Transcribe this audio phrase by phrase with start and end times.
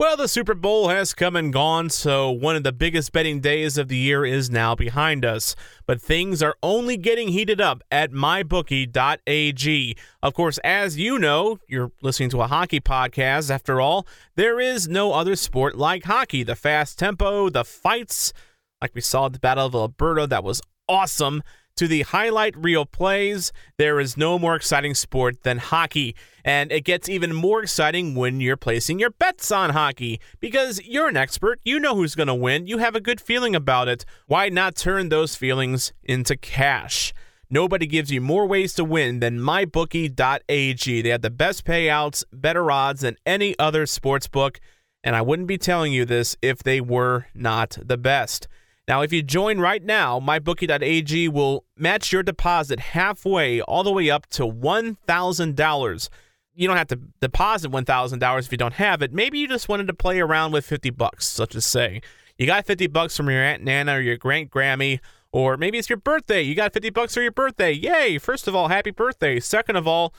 [0.00, 3.76] Well, the Super Bowl has come and gone, so one of the biggest betting days
[3.76, 5.54] of the year is now behind us.
[5.84, 9.96] But things are only getting heated up at mybookie.ag.
[10.22, 13.50] Of course, as you know, you're listening to a hockey podcast.
[13.50, 16.44] After all, there is no other sport like hockey.
[16.44, 18.32] The fast tempo, the fights,
[18.80, 21.42] like we saw at the Battle of Alberta, that was awesome
[21.80, 26.14] to the highlight reel plays, there is no more exciting sport than hockey.
[26.44, 31.08] And it gets even more exciting when you're placing your bets on hockey because you're
[31.08, 31.58] an expert.
[31.64, 32.66] You know who's going to win.
[32.66, 34.04] You have a good feeling about it.
[34.26, 37.14] Why not turn those feelings into cash?
[37.48, 41.00] Nobody gives you more ways to win than mybookie.ag.
[41.00, 44.60] They have the best payouts, better odds than any other sports book.
[45.02, 48.48] And I wouldn't be telling you this if they were not the best.
[48.90, 54.10] Now, if you join right now, mybookie.ag will match your deposit halfway, all the way
[54.10, 56.08] up to $1,000.
[56.56, 59.12] You don't have to deposit $1,000 if you don't have it.
[59.12, 62.02] Maybe you just wanted to play around with 50 bucks, such as say.
[62.36, 64.98] You got 50 bucks from your Aunt Nana or your Grant Grammy,
[65.30, 66.42] or maybe it's your birthday.
[66.42, 67.70] You got 50 bucks for your birthday.
[67.70, 68.18] Yay!
[68.18, 69.38] First of all, happy birthday.
[69.38, 70.12] Second of all,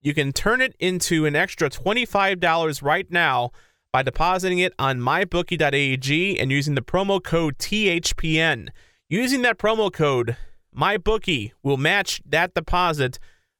[0.00, 3.50] you can turn it into an extra $25 right now
[3.92, 8.68] by depositing it on mybookie.ag and using the promo code THPN.
[9.08, 10.36] Using that promo code,
[10.76, 13.18] MyBookie will match that deposit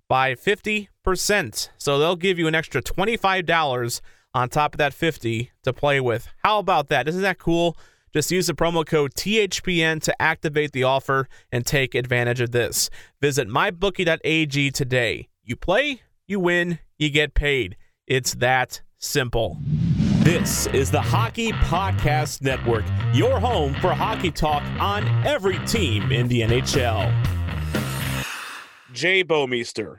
[0.08, 1.68] by 50%.
[1.78, 4.00] So they'll give you an extra $25
[4.34, 6.28] on top of that 50 to play with.
[6.44, 7.08] How about that?
[7.08, 7.76] Isn't that cool?
[8.12, 12.90] Just use the promo code THPN to activate the offer and take advantage of this.
[13.20, 15.28] Visit mybookie.ag today.
[15.42, 17.76] You play, you win, you get paid.
[18.06, 19.58] It's that simple.
[20.26, 26.26] This is the Hockey Podcast Network, your home for hockey talk on every team in
[26.26, 27.14] the NHL.
[28.92, 29.98] Jay Bouwmeester.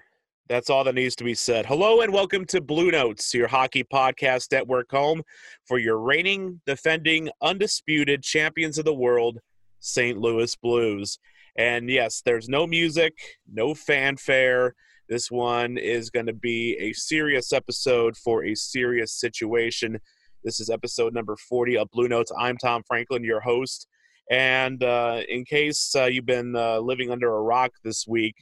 [0.50, 1.66] That's all that needs to be said.
[1.66, 5.24] Hello and welcome to Bluenotes, your hockey podcast network home
[5.66, 9.40] for your reigning, defending, undisputed champions of the world,
[9.80, 10.18] St.
[10.18, 11.20] Louis Blues.
[11.58, 13.14] And yes, there's no music,
[13.50, 14.76] no fanfare.
[15.08, 20.02] This one is going to be a serious episode for a serious situation.
[20.44, 22.32] This is episode number 40 of Bluenotes.
[22.38, 23.88] I'm Tom Franklin, your host.
[24.30, 28.36] And uh, in case uh, you've been uh, living under a rock this week,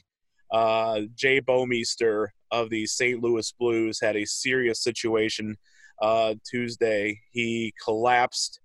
[0.52, 3.22] uh, Jay Bouwmeester of the St.
[3.22, 5.56] Louis Blues had a serious situation
[6.02, 7.18] uh, Tuesday.
[7.32, 8.60] He collapsed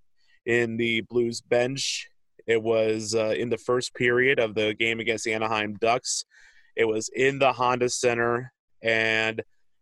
[0.46, 2.10] in the Blues bench.
[2.48, 6.26] It was uh, in the first period of the game against the Anaheim Ducks.
[6.76, 8.52] It was in the Honda Center,
[8.84, 9.42] and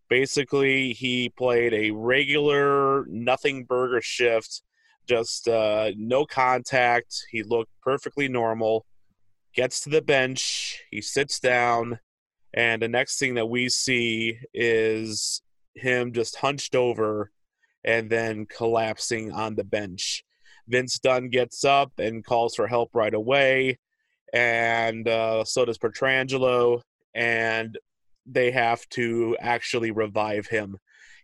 [0.09, 4.61] basically he played a regular nothing burger shift
[5.09, 7.25] just uh, no contact.
[7.31, 8.85] He looked perfectly normal.
[9.55, 10.83] Gets to the bench.
[10.91, 11.99] He sits down.
[12.53, 15.41] And the next thing that we see is
[15.73, 17.31] him just hunched over
[17.83, 20.23] and then collapsing on the bench.
[20.67, 23.79] Vince dunn gets up and calls for help right away.
[24.31, 26.81] And uh, so does Pietrangelo.
[27.15, 27.79] And
[28.31, 30.77] they have to actually revive him.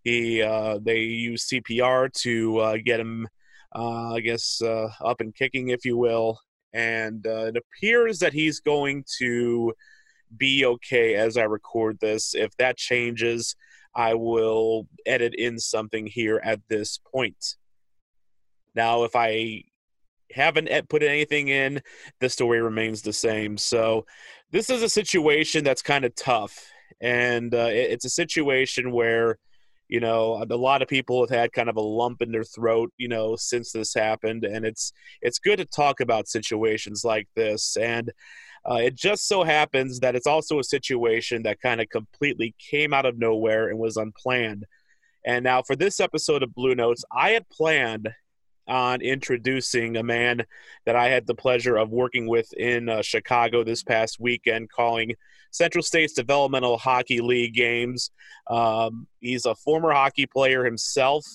[0.03, 3.27] He uh, they use CPR to uh, get him,
[3.75, 6.39] uh, I guess, uh, up and kicking, if you will.
[6.73, 9.73] And uh, it appears that he's going to
[10.37, 12.35] be okay as I record this.
[12.35, 13.55] If that changes,
[13.95, 17.55] I will edit in something here at this point.
[18.75, 19.63] Now, if I
[20.31, 21.81] haven't put anything in,
[22.19, 23.57] the story remains the same.
[23.57, 24.05] So,
[24.51, 26.71] this is a situation that's kind of tough
[27.05, 29.37] and uh, it, it's a situation where
[29.87, 32.91] you know a lot of people have had kind of a lump in their throat
[32.97, 34.43] you know since this happened.
[34.43, 37.77] And it's it's good to talk about situations like this.
[37.77, 38.11] And
[38.69, 42.93] uh, it just so happens that it's also a situation that kind of completely came
[42.93, 44.65] out of nowhere and was unplanned.
[45.23, 48.09] And now for this episode of blue notes i had planned
[48.67, 50.43] on introducing a man
[50.85, 55.13] that I had the pleasure of working with in uh, Chicago this past weekend, calling
[55.51, 58.11] Central States Developmental Hockey League games.
[58.47, 61.25] Um, he's a former hockey player himself,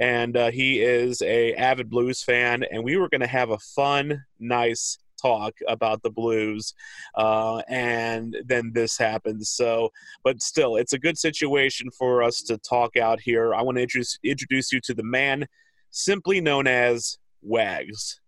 [0.00, 2.64] and uh, he is a avid Blues fan.
[2.70, 6.74] And we were going to have a fun, nice talk about the Blues,
[7.16, 9.50] uh, and then this happens.
[9.50, 9.90] So,
[10.24, 13.54] but still, it's a good situation for us to talk out here.
[13.54, 15.46] I want to introduce introduce you to the man
[15.90, 18.20] simply known as Wags.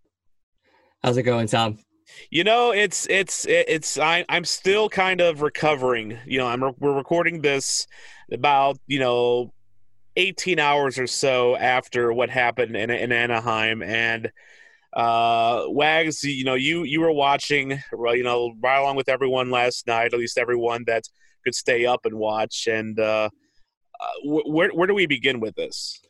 [1.02, 1.78] How's it going, Tom?
[2.30, 6.18] You know, it's it's it's I I'm still kind of recovering.
[6.26, 7.86] You know, I'm we're recording this
[8.32, 9.52] about you know
[10.16, 14.30] 18 hours or so after what happened in, in Anaheim, and
[14.92, 19.86] uh, Wags, you know, you you were watching, you know, right along with everyone last
[19.86, 21.04] night, at least everyone that
[21.44, 22.66] could stay up and watch.
[22.66, 23.30] And uh,
[24.00, 26.00] uh where where do we begin with this?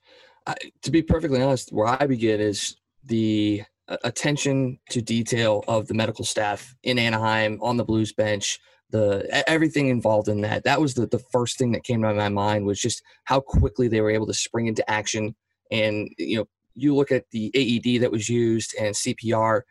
[0.47, 5.89] I, to be perfectly honest, where I begin is the uh, attention to detail of
[5.89, 8.59] the medical staff in Anaheim on the Blues bench,
[8.91, 10.65] the everything involved in that.
[10.65, 13.89] That was the, the first thing that came to my mind was just how quickly
[13.89, 15.35] they were able to spring into action.
[15.71, 19.63] And you know, you look at the AED that was used and CPR.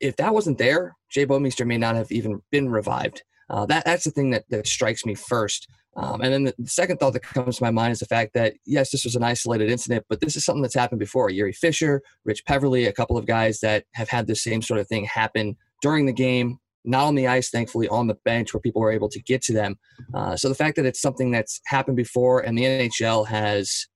[0.00, 3.22] If that wasn't there, Jay Bouwmeester may not have even been revived.
[3.50, 5.68] Uh, that that's the thing that that strikes me first.
[5.94, 8.54] Um, and then the, second thought that comes to my mind is the fact that
[8.64, 11.28] yes, this was an isolated incident, but this is something that's happened before.
[11.28, 14.88] Jiri Fischer, Rich Peverley, a couple of guys that have had the same sort of
[14.88, 18.80] thing happen during the game, not on the ice, thankfully, on the bench where people
[18.80, 19.76] were able to get to them.
[20.14, 23.86] Uh, so the fact that it's something that's happened before and the NHL has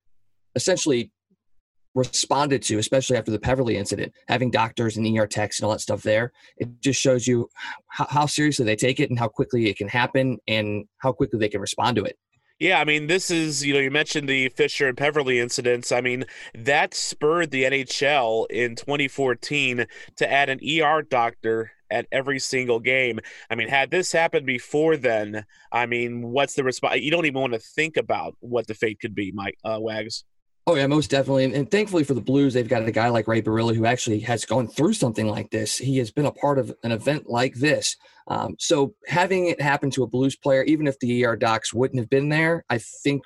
[0.55, 1.11] essentially
[1.97, 5.81] responded to, especially after the Peverley incident, having doctors and ER techs and all that
[5.81, 7.49] stuff there, it just shows you
[7.89, 11.39] how, how seriously they take it and how quickly it can happen and how quickly
[11.39, 12.19] they can respond to it.
[12.59, 15.93] Yeah, I mean, this is, you know, you mentioned the Fischer and Peverley incidents.
[15.93, 22.39] I mean, that spurred the NHL in 2014 to add an ER doctor at every
[22.39, 23.21] single game.
[23.51, 27.01] I mean, had this happened before then, I mean, what's the response?
[27.01, 30.25] You don't even want to think about what the fate could be, Mike uh, Wags.
[30.69, 33.29] Oh yeah, most definitely, and, and, thankfully for the Blues, they've got a guy like
[33.29, 35.79] Ray Barile who actually has gone through something like this.
[35.79, 37.97] He has been a part of an event like this.
[38.27, 42.01] Um, so having it happen to a Blues player, even if the ER docs wouldn't
[42.01, 43.23] have been there, I think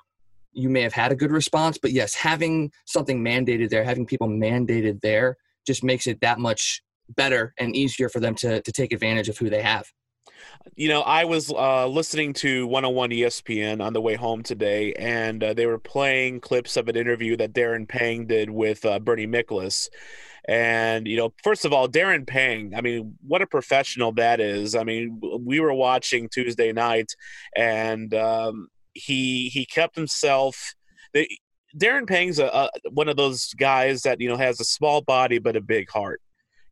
[0.52, 1.78] you may have had a good response.
[1.78, 6.82] But yes, having something mandated there, having people mandated there, just makes it that much
[7.08, 9.90] better and easier for them to to take advantage of who they have
[10.76, 15.42] you know, I was uh, listening to 101 ESPN on the way home today, and
[15.42, 19.26] uh, they were playing clips of an interview that Darren Pang did with uh, Bernie
[19.26, 19.88] Miklasz.
[20.48, 24.74] And, you know, first of all, Darren Pang, I mean, what a professional that is.
[24.74, 27.14] I mean, we were watching Tuesday night,
[27.54, 30.74] and um, he he kept himself.
[31.12, 31.28] The,
[31.76, 35.38] Darren Pang's a, a, one of those guys that, you know, has a small body
[35.38, 36.20] but a big heart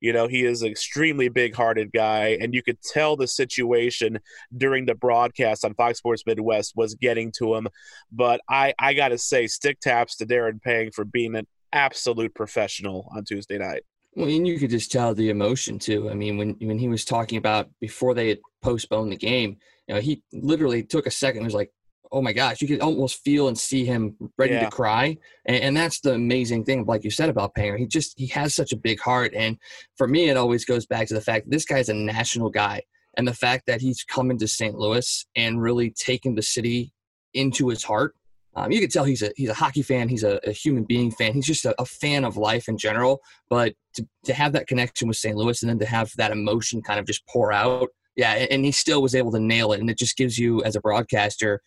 [0.00, 4.18] you know, he is an extremely big hearted guy, and you could tell the situation
[4.56, 7.68] during the broadcast on Fox Sports Midwest was getting to him.
[8.12, 12.34] But I, I got to say, stick taps to Darren Pang for being an absolute
[12.34, 13.82] professional on Tuesday night.
[14.14, 16.10] Well, and you could just tell the emotion too.
[16.10, 19.94] I mean, when when he was talking about before they had postponed the game, you
[19.94, 21.38] know, he literally took a second.
[21.38, 21.70] and was like,
[22.12, 24.64] oh my gosh, you could almost feel and see him ready yeah.
[24.64, 25.16] to cry.
[25.46, 27.78] And, and, that's the amazing thing, like you said about Panger.
[27.78, 29.32] He just he has such a big heart.
[29.34, 29.56] And
[29.96, 32.82] for me, it always goes back to the fact that this guy's a national guy.
[33.16, 34.76] And the fact that he's coming to St.
[34.76, 36.92] Louis and really taking the city
[37.34, 38.14] into his heart.
[38.54, 40.08] Um, you can tell he's a he's a hockey fan.
[40.08, 41.32] He's a, a human being fan.
[41.32, 43.20] He's just a, a, fan of life in general.
[43.48, 45.36] But to, to have that connection with St.
[45.36, 48.32] Louis and then to have that emotion kind of just pour out, yeah.
[48.32, 49.80] And, and he still was able to nail it.
[49.80, 51.62] And it just gives you, as a broadcaster,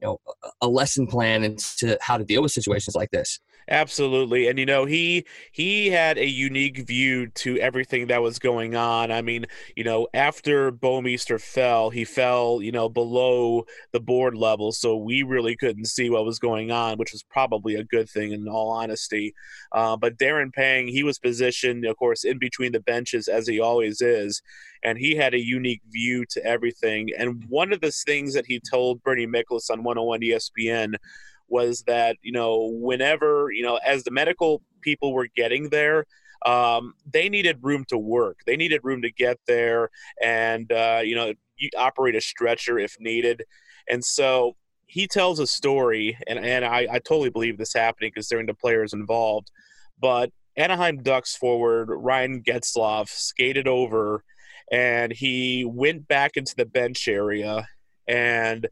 [0.00, 0.18] you know
[0.60, 4.48] a lesson plan into how to deal with situations like this Absolutely.
[4.48, 9.10] And you know, he he had a unique view to everything that was going on.
[9.10, 9.46] I mean,
[9.76, 15.22] you know, after Bouwmeester fell, he fell, you know, below the board level, so we
[15.22, 18.70] really couldn't see what was going on, which was probably a good thing in all
[18.70, 19.34] honesty.
[19.72, 23.60] Uh, but Darren Pang, he was positioned, of course, in between the benches as he
[23.60, 24.42] always is,
[24.82, 27.10] and he had a unique view to everything.
[27.16, 30.94] And one of the things that he told Bernie Miklasz on 101 ESPN
[31.48, 36.04] was that you know whenever you know as the medical people were getting there
[36.46, 38.40] um, they needed room to work.
[38.44, 39.88] They needed room to get there
[40.22, 41.32] and uh, you know
[41.78, 43.44] operate a stretcher if needed.
[43.88, 48.46] And so he tells a story and, and I, I totally believe this happening considering
[48.46, 49.50] the players involved
[49.98, 54.22] but anaheim ducks forward ryan getzlaf skated over
[54.70, 57.66] and he went back into the bench area
[58.06, 58.68] and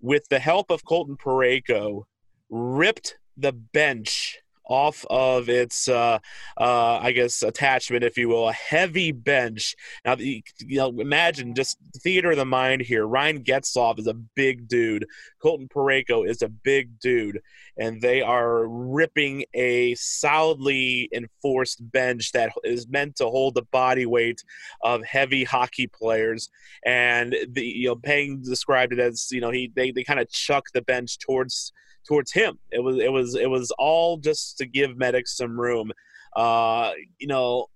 [0.00, 2.04] with the help of Colton Parayko,
[2.50, 4.38] ripped the bench
[4.68, 6.18] off of its, uh,
[6.58, 9.74] uh, I guess, attachment, if you will, a heavy bench.
[10.04, 13.06] Now, you know, imagine just theater of the mind here.
[13.06, 15.06] Ryan Getzlaf is a big dude.
[15.42, 17.40] Colton Parayko is a big dude,
[17.76, 24.06] and they are ripping a solidly enforced bench that is meant to hold the body
[24.06, 24.42] weight
[24.82, 26.50] of heavy hockey players.
[26.84, 30.30] And the you know, Pang described it as you know he they they kind of
[30.30, 31.72] chuck the bench towards
[32.08, 32.58] towards him.
[32.72, 35.92] It was it was it was all just to give medics some room.
[36.34, 37.66] Uh, you know,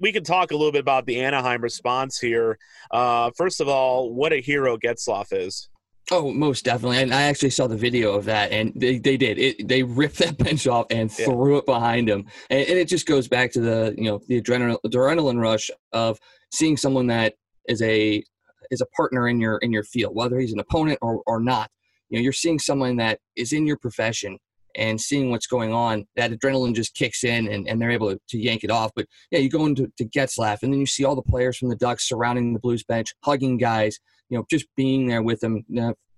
[0.00, 2.58] we can talk a little bit about the Anaheim response here.
[2.90, 5.68] Uh, first of all, what a hero Getzlaf is.
[6.12, 6.98] Oh, most definitely.
[6.98, 9.38] And I actually saw the video of that, and they, they did.
[9.38, 11.26] It, they ripped that bench off and yeah.
[11.26, 12.26] threw it behind him.
[12.48, 16.18] And, and, it just goes back to the you know the adrenaline, adrenaline rush of
[16.50, 17.34] seeing someone that
[17.68, 18.24] is a
[18.72, 21.70] is a partner in your in your field, whether he's an opponent or, or not
[22.10, 24.38] you know you're seeing someone that is in your profession
[24.76, 28.20] and seeing what's going on, that adrenaline just kicks in and, and they're able to,
[28.28, 28.90] to yank it off.
[28.94, 31.68] But yeah, you go into to Getzlaf and then you see all the players from
[31.68, 33.98] the Ducks surrounding the Blues bench, hugging guys,
[34.28, 35.64] you know, just being there with them.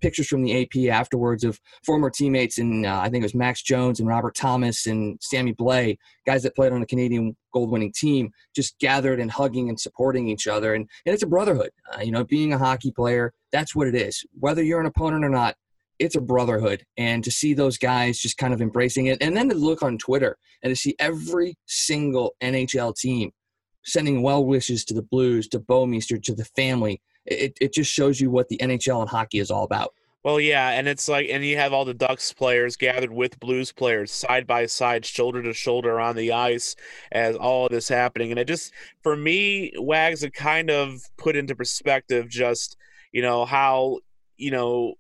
[0.01, 3.63] Pictures from the AP afterwards of former teammates and uh, I think it was Max
[3.63, 5.97] Jones and Robert Thomas and Sammy Blais,
[6.27, 10.27] guys that played on the Canadian gold winning team, just gathered and hugging and supporting
[10.27, 10.75] each other.
[10.75, 11.71] And, and it's a brotherhood.
[11.95, 14.25] Uh, you know, being a hockey player, that's what it is.
[14.41, 15.55] Whether you're an opponent or not,
[16.03, 16.85] it's a brotherhood.
[16.97, 19.99] And to see those guys just kind of embracing it, and then to look on
[19.99, 23.31] Twitter and to see every single NHL team
[23.85, 27.01] sending well wishes to the Blues, to Bouwmeester, to the family.
[27.27, 29.93] It, it just shows you what the NHL and hockey is all about.
[30.25, 33.73] Well, yeah, and it's like, and you have all the Ducks players gathered with Blues
[33.73, 36.77] players side by side, shoulder to shoulder on the ice
[37.11, 38.31] as all of this happening.
[38.31, 42.77] And it just, for me, Wags, it kind of put into perspective just,
[43.11, 43.99] you know, how,
[44.37, 44.95] you know,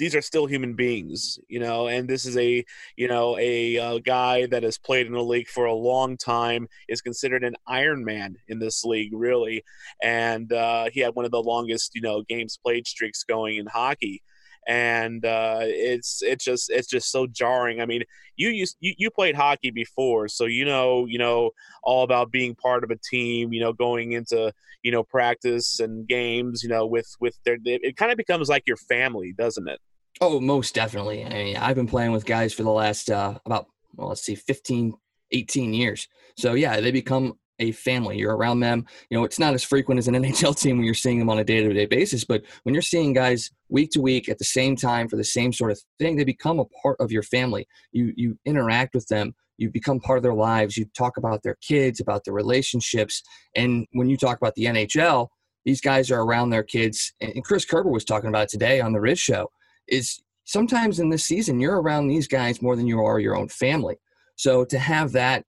[0.00, 2.64] these are still human beings, you know, and this is a,
[2.96, 6.66] you know, a, uh, guy that has played in the league for a long time,
[6.88, 9.62] is considered an Iron Man in this league, really,
[10.02, 13.66] and uh, he had one of the longest, you know, games played streaks going in
[13.66, 14.22] hockey
[14.66, 17.80] and uh, it's it's just it's just so jarring.
[17.80, 18.02] I mean,
[18.36, 21.50] you used you, you played hockey before, so you know you know
[21.82, 23.52] all about being part of a team.
[23.52, 24.52] You know, going into
[24.82, 26.62] you know practice and games.
[26.62, 29.80] You know, with with their it kind of becomes like your family, doesn't it?
[30.20, 31.24] Oh, most definitely.
[31.24, 34.34] I mean, I've been playing with guys for the last uh, about well, let's see,
[34.34, 34.94] 15,
[35.32, 36.08] 18 years.
[36.36, 38.18] So yeah, they become a family.
[38.18, 38.86] You're around them.
[39.08, 41.38] You know, it's not as frequent as an NHL team when you're seeing them on
[41.38, 44.44] a day to day basis, but when you're seeing guys week to week at the
[44.44, 47.66] same time for the same sort of thing, they become a part of your family.
[47.92, 49.34] You you interact with them.
[49.56, 50.76] You become part of their lives.
[50.76, 53.22] You talk about their kids, about their relationships,
[53.56, 55.28] and when you talk about the NHL,
[55.64, 57.12] these guys are around their kids.
[57.20, 59.50] And Chris Kerber was talking about today on the Riz Show.
[59.88, 63.48] Is sometimes in this season you're around these guys more than you are your own
[63.48, 63.96] family.
[64.36, 65.44] So to have that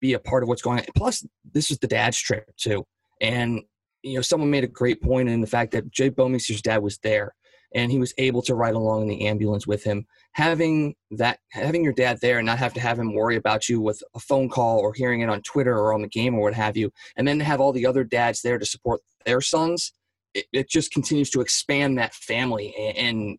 [0.00, 0.86] be a part of what's going on.
[0.96, 2.84] Plus, this is the dad's trip too.
[3.20, 3.62] And
[4.02, 6.98] you know, someone made a great point in the fact that Jay Bouwmeester's dad was
[6.98, 7.34] there
[7.74, 10.06] and he was able to ride along in the ambulance with him.
[10.32, 13.80] Having that having your dad there and not have to have him worry about you
[13.80, 16.54] with a phone call or hearing it on Twitter or on the game or what
[16.54, 19.92] have you, and then to have all the other dads there to support their sons,
[20.38, 22.74] it, it just continues to expand that family.
[22.78, 23.38] And, and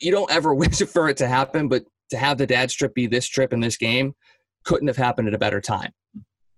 [0.00, 3.06] you don't ever wish for it to happen, but to have the dad's trip be
[3.06, 4.14] this trip in this game
[4.64, 5.92] couldn't have happened at a better time.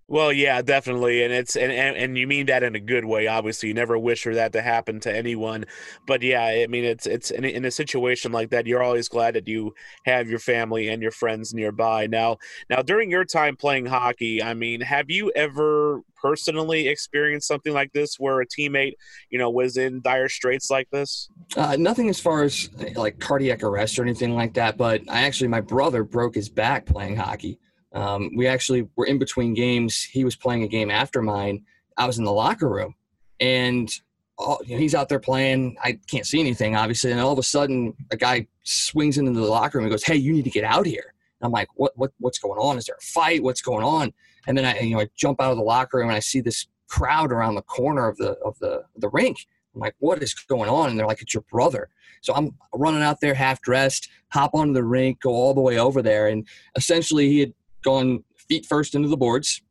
[0.07, 3.25] Well, yeah, definitely, and it's and, and and you mean that in a good way.
[3.25, 5.65] Obviously, you never wish for that to happen to anyone,
[6.05, 9.33] but yeah, I mean, it's it's in, in a situation like that, you're always glad
[9.33, 9.73] that you
[10.05, 12.05] have your family and your friends nearby.
[12.05, 12.37] Now,
[12.69, 17.91] now during your time playing hockey, I mean, have you ever personally experienced something like
[17.93, 18.93] this, where a teammate,
[19.31, 21.29] you know, was in dire straits like this?
[21.57, 25.47] Uh, nothing as far as like cardiac arrest or anything like that, but I actually
[25.47, 27.59] my brother broke his back playing hockey.
[27.95, 30.03] Um, we actually were in between games.
[30.03, 31.63] He was playing a game after mine.
[31.97, 32.93] I was in the locker room,
[33.39, 33.89] and
[34.37, 35.77] all, you know, he's out there playing.
[35.81, 37.11] I can't see anything, obviously.
[37.11, 40.17] And all of a sudden, a guy swings into the locker room and goes, "Hey,
[40.17, 41.93] you need to get out here." I'm like, "What?
[41.95, 42.11] What?
[42.19, 42.77] What's going on?
[42.77, 43.41] Is there a fight?
[43.41, 44.13] What's going on?"
[44.47, 46.41] And then I, you know, I jump out of the locker room and I see
[46.41, 49.37] this crowd around the corner of the of the the rink.
[49.73, 51.89] I'm like, "What is going on?" And they're like, "It's your brother."
[52.21, 55.77] So I'm running out there half dressed, hop onto the rink, go all the way
[55.77, 57.53] over there, and essentially he had
[57.85, 59.61] gone feet first into the boards,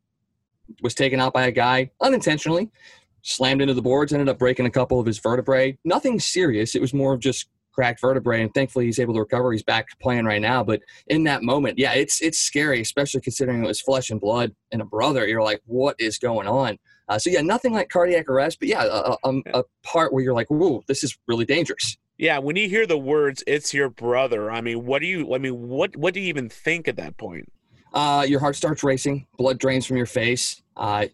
[0.83, 2.71] was taken out by a guy unintentionally,
[3.23, 5.76] slammed into the boards, ended up breaking a couple of his vertebrae.
[5.85, 6.75] Nothing serious.
[6.75, 9.52] It was more of just cracked vertebrae, and thankfully he's able to recover.
[9.52, 10.62] He's back playing right now.
[10.62, 14.54] But in that moment, yeah, it's it's scary, especially considering it was flesh and blood
[14.73, 15.26] and a brother.
[15.26, 16.78] You're like, what is going on?
[17.09, 20.35] Uh, so yeah, nothing like cardiac arrest, but yeah, a, a, a part where you're
[20.35, 21.99] like, whoa, this is really dangerous.
[22.16, 25.35] Yeah, when you hear the words "it's your brother," I mean, what do you?
[25.35, 27.52] I mean, what what do you even think at that point?
[27.94, 30.62] Uh, your heart starts racing, blood drains from your face.
[30.76, 31.06] Uh,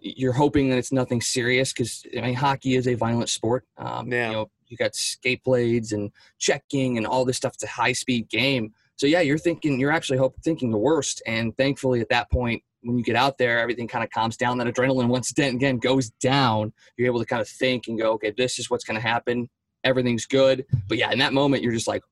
[0.00, 3.64] you're hoping that it's nothing serious because I mean hockey is a violent sport.
[3.76, 4.28] Um, yeah.
[4.28, 7.54] You know, you got skate blades and checking and all this stuff.
[7.54, 8.72] It's a high speed game.
[8.96, 11.22] So yeah, you're thinking you're actually hope, thinking the worst.
[11.26, 14.56] And thankfully, at that point, when you get out there, everything kind of calms down.
[14.58, 16.72] That adrenaline once again goes down.
[16.96, 19.50] You're able to kind of think and go, okay, this is what's going to happen.
[19.84, 20.64] Everything's good.
[20.88, 22.02] But yeah, in that moment, you're just like,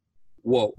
[0.43, 0.75] whoa,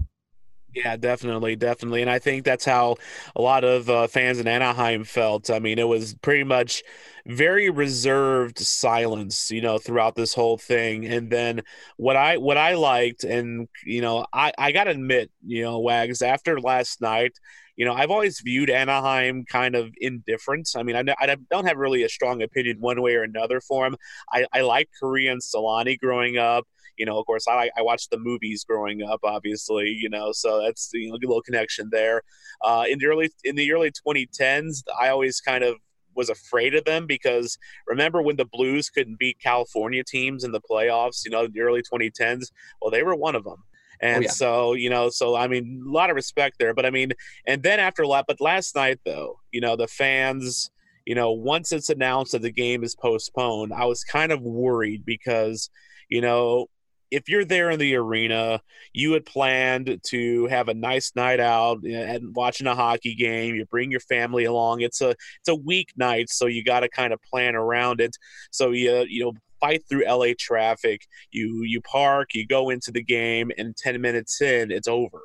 [0.74, 2.96] yeah, definitely, definitely, and I think that's how
[3.36, 5.50] a lot of uh, fans in Anaheim felt.
[5.50, 6.82] I mean, it was pretty much
[7.26, 11.04] very reserved silence, you know, throughout this whole thing.
[11.06, 11.62] And then
[11.96, 16.22] what I what I liked, and you know, I I gotta admit, you know, Wags
[16.22, 17.32] after last night,
[17.76, 20.70] you know, I've always viewed Anaheim kind of indifferent.
[20.76, 23.86] I mean, I, I don't have really a strong opinion one way or another for
[23.86, 23.96] him.
[24.32, 26.66] I, I like Kariya and Selanne growing up.
[26.96, 29.88] You know, of course, I, I watched the movies growing up, obviously.
[29.88, 32.22] You know, so that's you know, a little connection there.
[32.62, 35.76] Uh, in the early in the early 2010s, I always kind of
[36.14, 40.60] was afraid of them because remember when the Blues couldn't beat California teams in the
[40.60, 42.50] playoffs, you know, the early 2010s?
[42.80, 43.56] Well, they were one of them.
[44.02, 44.30] Oh, and oh, yeah.
[44.30, 46.74] so, you know, so I mean, a lot of respect there.
[46.74, 47.12] But I mean,
[47.46, 50.70] and then after a lot, but last night though, you know, the fans,
[51.06, 55.04] you know, once it's announced that the game is postponed, I was kind of worried
[55.04, 55.70] because,
[56.08, 56.66] you know,
[57.12, 58.60] if you're there in the arena,
[58.94, 63.54] you had planned to have a nice night out and watching a hockey game.
[63.54, 64.80] You bring your family along.
[64.80, 68.16] It's a it's a weeknight, so you got to kind of plan around it.
[68.50, 71.06] So you you know fight through LA traffic.
[71.30, 75.20] You you park, you go into the game, and ten minutes in, it's over.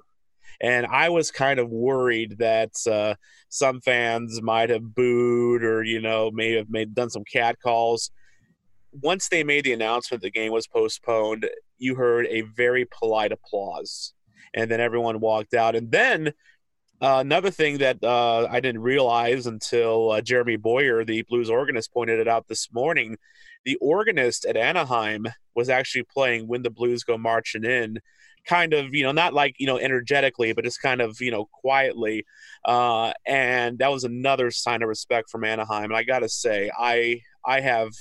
[0.60, 3.16] And I was kind of worried that uh,
[3.48, 8.12] some fans might have booed or you know may have made done some cat calls
[9.02, 14.14] once they made the announcement the game was postponed, you heard a very polite applause,
[14.54, 15.76] and then everyone walked out.
[15.76, 16.34] And then
[17.02, 21.94] uh, another thing that uh, I didn't realize until uh, Jeremy Boyer, the blues organist,
[21.94, 23.18] pointed it out this morning.
[23.66, 28.00] The organist at Anaheim was actually playing "When the Blues Go Marching In,"
[28.48, 31.46] kind of, you know, not like you know energetically, but just kind of, you know,
[31.46, 32.26] quietly.
[32.66, 35.86] Uh, and that was another sign of respect from Anaheim.
[35.86, 37.92] And I got to say, I I have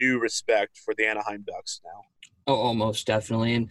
[0.00, 2.02] new respect for the Anaheim Ducks now.
[2.46, 3.54] Oh, almost definitely.
[3.54, 3.68] And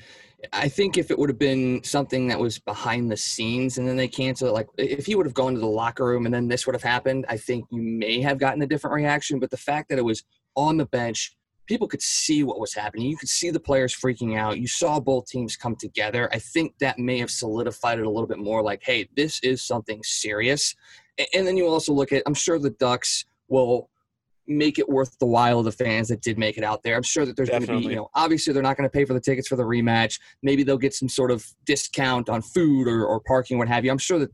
[0.51, 3.95] I think if it would have been something that was behind the scenes and then
[3.95, 6.47] they cancel it, like if he would have gone to the locker room and then
[6.47, 9.39] this would have happened, I think you may have gotten a different reaction.
[9.39, 10.23] But the fact that it was
[10.55, 11.35] on the bench,
[11.67, 13.07] people could see what was happening.
[13.07, 14.59] You could see the players freaking out.
[14.59, 16.27] You saw both teams come together.
[16.33, 19.63] I think that may have solidified it a little bit more like, hey, this is
[19.63, 20.75] something serious.
[21.33, 23.89] And then you also look at, I'm sure the Ducks will
[24.47, 26.95] make it worth the while of the fans that did make it out there.
[26.95, 29.05] I'm sure that there's going to be, you know, obviously they're not going to pay
[29.05, 30.19] for the tickets for the rematch.
[30.41, 33.91] Maybe they'll get some sort of discount on food or, or parking, what have you.
[33.91, 34.31] I'm sure that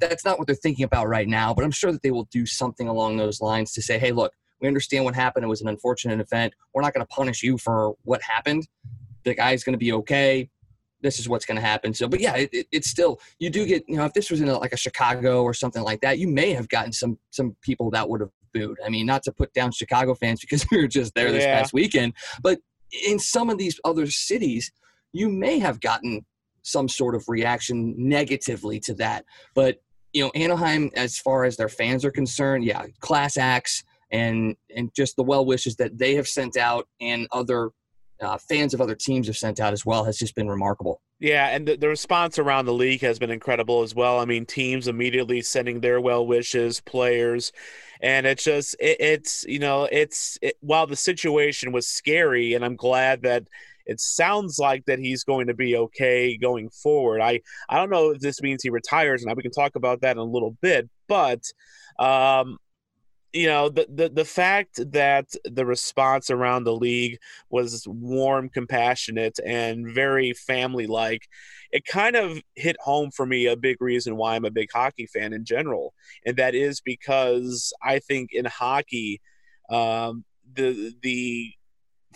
[0.00, 2.46] that's not what they're thinking about right now, but I'm sure that they will do
[2.46, 5.44] something along those lines to say, hey, look, we understand what happened.
[5.44, 6.52] It was an unfortunate event.
[6.74, 8.68] We're not going to punish you for what happened.
[9.24, 10.50] The guy's going to be okay.
[11.00, 11.94] This is what's going to happen.
[11.94, 14.40] So, but yeah, it, it, it's still you do get you know if this was
[14.40, 17.56] in a, like a Chicago or something like that, you may have gotten some some
[17.62, 18.78] people that would have booed.
[18.84, 21.58] I mean, not to put down Chicago fans because we were just there this yeah.
[21.58, 22.58] past weekend, but
[23.06, 24.72] in some of these other cities,
[25.12, 26.24] you may have gotten
[26.62, 29.24] some sort of reaction negatively to that.
[29.54, 29.80] But
[30.12, 34.90] you know, Anaheim, as far as their fans are concerned, yeah, class acts and and
[34.94, 37.70] just the well wishes that they have sent out and other
[38.20, 41.00] uh, fans of other teams have sent out as well has just been remarkable.
[41.20, 44.18] Yeah, and the, the, response around the league has been incredible as well.
[44.18, 47.52] I mean, teams immediately sending their well wishes, players,
[48.00, 52.64] and it's just it, it's you know it's it, while the situation was scary, and
[52.64, 53.44] I'm glad that
[53.86, 57.20] it sounds like that he's going to be okay going forward.
[57.20, 60.12] I I don't know if this means he retires, and we can talk about that
[60.12, 61.42] in a little bit, but.
[61.98, 62.58] Um,
[63.32, 67.18] you know the, the the fact that the response around the league
[67.50, 71.28] was warm compassionate and very family like
[71.70, 75.06] it kind of hit home for me a big reason why i'm a big hockey
[75.06, 75.92] fan in general
[76.24, 79.20] and that is because i think in hockey
[79.70, 81.52] um, the the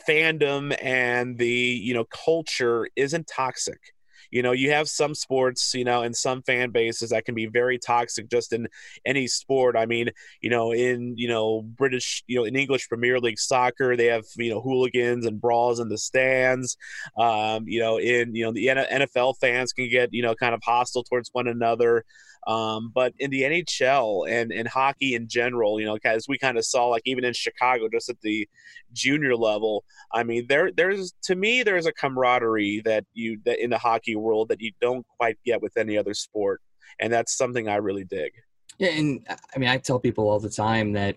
[0.09, 3.93] fandom and the you know culture isn't toxic
[4.33, 7.47] you know you have some sports you know and some fan bases that can be
[7.47, 8.67] very toxic just in
[9.07, 10.09] any sport i mean
[10.41, 14.25] you know in you know british you know in english premier league soccer they have
[14.37, 16.77] you know hooligans and brawls in the stands
[17.19, 20.63] um, you know in you know the nfl fans can get you know kind of
[20.65, 22.05] hostile towards one another
[22.47, 26.59] um, but in the NHL and, and hockey in general, you know, as we kind
[26.59, 28.49] of saw, like even in Chicago, just at the
[28.93, 33.71] junior level, I mean, there there's to me there's a camaraderie that you that in
[33.71, 36.61] the hockey world that you don't quite get with any other sport,
[37.01, 38.33] and that's something I really dig.
[38.79, 41.17] Yeah, and I mean, I tell people all the time that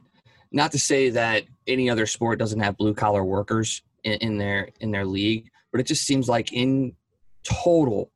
[0.51, 4.69] not to say that any other sport doesn't have blue collar workers in, in their
[4.79, 6.93] in their league, but it just seems like in
[7.43, 8.11] total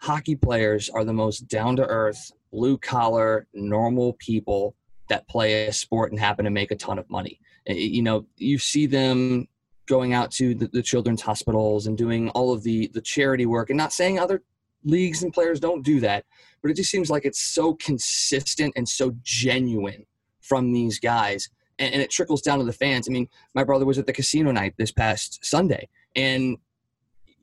[0.00, 4.74] hockey players are the most down to earth, blue collar, normal people
[5.08, 7.40] that play a sport and happen to make a ton of money.
[7.66, 9.48] Eh, you know, you see them
[9.88, 13.70] going out to the, the, children's hospitals and doing all of the the charity work
[13.70, 14.42] and not saying other
[14.84, 16.24] leagues and players don't do that
[16.62, 20.06] but it just seems like it's so consistent and so genuine
[20.40, 21.48] from these guys
[21.78, 24.12] and, and it trickles down to the fans i mean my brother was at the
[24.12, 26.58] casino night this past sunday and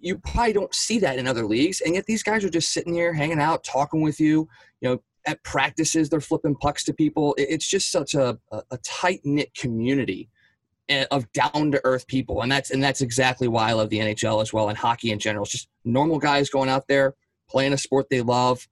[0.05, 1.81] you probably don't see that in other leagues.
[1.81, 4.47] And yet these guys are just sitting here hanging out, talking with you,
[4.79, 7.33] you know, at practices they're flipping pucks to people.
[7.39, 10.29] It's just such a, a tight knit community
[10.87, 13.97] Eh, of down to earth people, and that's and that's exactly why I love the
[13.97, 15.43] NHL as well and hockey in general.
[15.43, 17.15] It's just normal guys going out there
[17.49, 18.67] playing a sport they love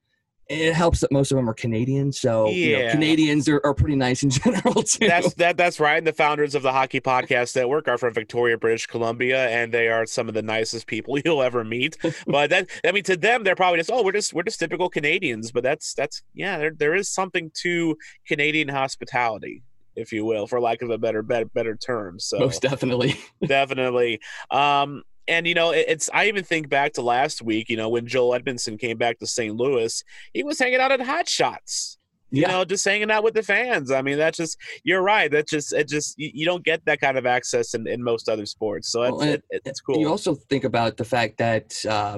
[0.50, 2.54] it helps that most of them are Canadian, so yeah.
[2.54, 5.08] you know, Canadians are, are pretty nice in general too.
[5.08, 5.58] That's that.
[5.58, 5.98] That's right.
[5.98, 9.88] And the founders of the Hockey Podcast Network are from Victoria, British Columbia, and they
[9.88, 11.98] are some of the nicest people you'll ever meet.
[12.28, 14.90] but that, I mean, to them, they're probably just, oh, we're just we're just typical
[14.90, 15.52] Canadians.
[15.52, 17.98] But that's that's yeah, there there is something to
[18.28, 19.64] Canadian hospitality
[19.96, 22.20] if you will, for lack of a better better better term.
[22.20, 24.20] So most definitely, definitely.
[24.52, 27.70] Um, and you know, it's I even think back to last week.
[27.70, 29.56] You know, when Joel Edmundson came back to St.
[29.56, 30.04] Louis,
[30.34, 31.98] he was hanging out at Hot Shots.
[32.30, 32.48] You yeah.
[32.48, 33.92] know, just hanging out with the fans.
[33.92, 35.32] I mean, that's just you're right.
[35.32, 35.88] That's just it.
[35.88, 38.90] Just you, you don't get that kind of access in, in most other sports.
[38.90, 40.00] So well, it, it, it's cool.
[40.00, 42.18] You also think about the fact that uh,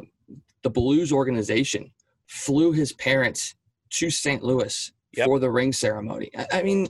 [0.64, 1.92] the Blues organization
[2.28, 3.56] flew his parents
[3.92, 4.42] to St.
[4.42, 5.28] Louis Yep.
[5.28, 6.30] for the ring ceremony.
[6.52, 6.88] I, mean,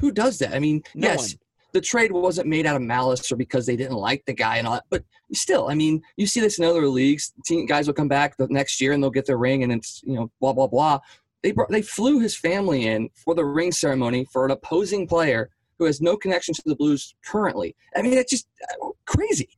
[0.00, 0.54] who does that?
[0.54, 1.38] I mean, no yes, one
[1.74, 4.66] the trade wasn't made out of malice or because they didn't like the guy and
[4.66, 4.84] all that.
[4.88, 7.34] But still, I mean, you see this in other leagues.
[7.44, 10.00] Team guys will come back the next year and they'll get their ring and it's
[10.04, 11.00] you know blah blah blah.
[11.42, 15.50] They brought, they flew his family in for the ring ceremony for an opposing player
[15.78, 17.74] who has no connection to the Blues currently.
[17.94, 18.46] I mean, it's just
[18.80, 19.48] uh, crazy.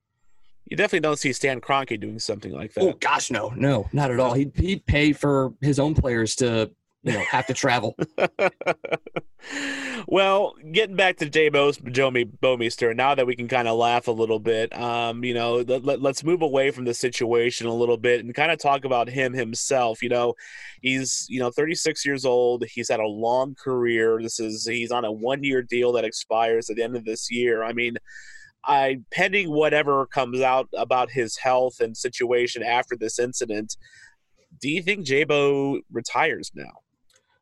[0.64, 2.80] You definitely don't see Stan Kroenke doing something like that.
[2.80, 4.32] Oh gosh, no, no, not at all.
[4.32, 6.70] He'd he'd pay for his own players to
[7.02, 7.96] you know have to travel.
[10.08, 14.12] well, getting back to Jay Bo- Bouwmeester, now that we can kind of laugh a
[14.12, 18.24] little bit, um, you know, let, let's move away from the situation a little bit
[18.24, 20.02] and kind of talk about him himself.
[20.02, 20.34] You know,
[20.82, 22.64] he's you know 36 years old.
[22.68, 24.20] He's had a long career.
[24.20, 27.30] This is he's on a one year deal that expires at the end of this
[27.30, 27.62] year.
[27.62, 27.96] I mean.
[28.68, 33.76] I pending whatever comes out about his health and situation after this incident,
[34.60, 36.72] do you think Jabo retires now?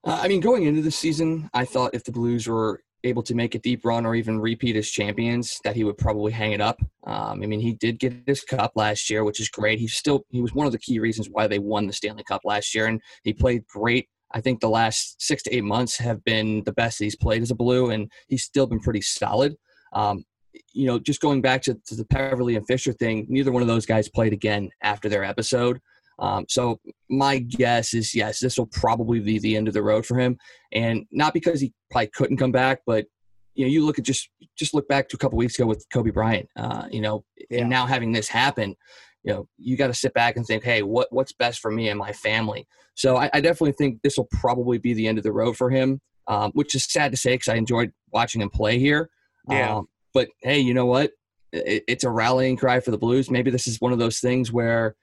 [0.05, 3.35] Uh, I mean, going into the season, I thought if the Blues were able to
[3.35, 6.61] make a deep run or even repeat as champions, that he would probably hang it
[6.61, 6.81] up.
[7.07, 9.79] Um, I mean, he did get his cup last year, which is great.
[9.79, 12.43] He's still he was one of the key reasons why they won the Stanley Cup
[12.45, 14.09] last year, and he played great.
[14.33, 17.51] I think the last six to eight months have been the best he's played as
[17.51, 19.55] a Blue, and he's still been pretty solid.
[19.93, 20.25] Um,
[20.73, 23.69] you know, just going back to, to the Peverley and Fischer thing, neither one of
[23.69, 25.81] those guys played again after their episode.
[26.19, 30.07] Um, so my guess is yes, this will probably be the end of the road
[30.07, 30.39] for him,
[30.73, 33.07] and not because he probably couldn't come back, but
[33.55, 35.87] you know, you look at just just look back to a couple weeks ago with
[35.93, 37.61] Kobe Bryant, uh, you know, yeah.
[37.61, 38.75] and now having this happen,
[39.23, 41.89] you know, you got to sit back and think, hey, what what's best for me
[41.89, 42.67] and my family.
[42.95, 45.71] So I, I definitely think this will probably be the end of the road for
[45.71, 49.11] him, um, which is sad to say because I enjoyed watching him play here.
[49.49, 49.77] Yeah.
[49.77, 51.13] Um, but hey, you know what?
[51.53, 53.31] It, it's a rallying cry for the Blues.
[53.31, 54.95] Maybe this is one of those things where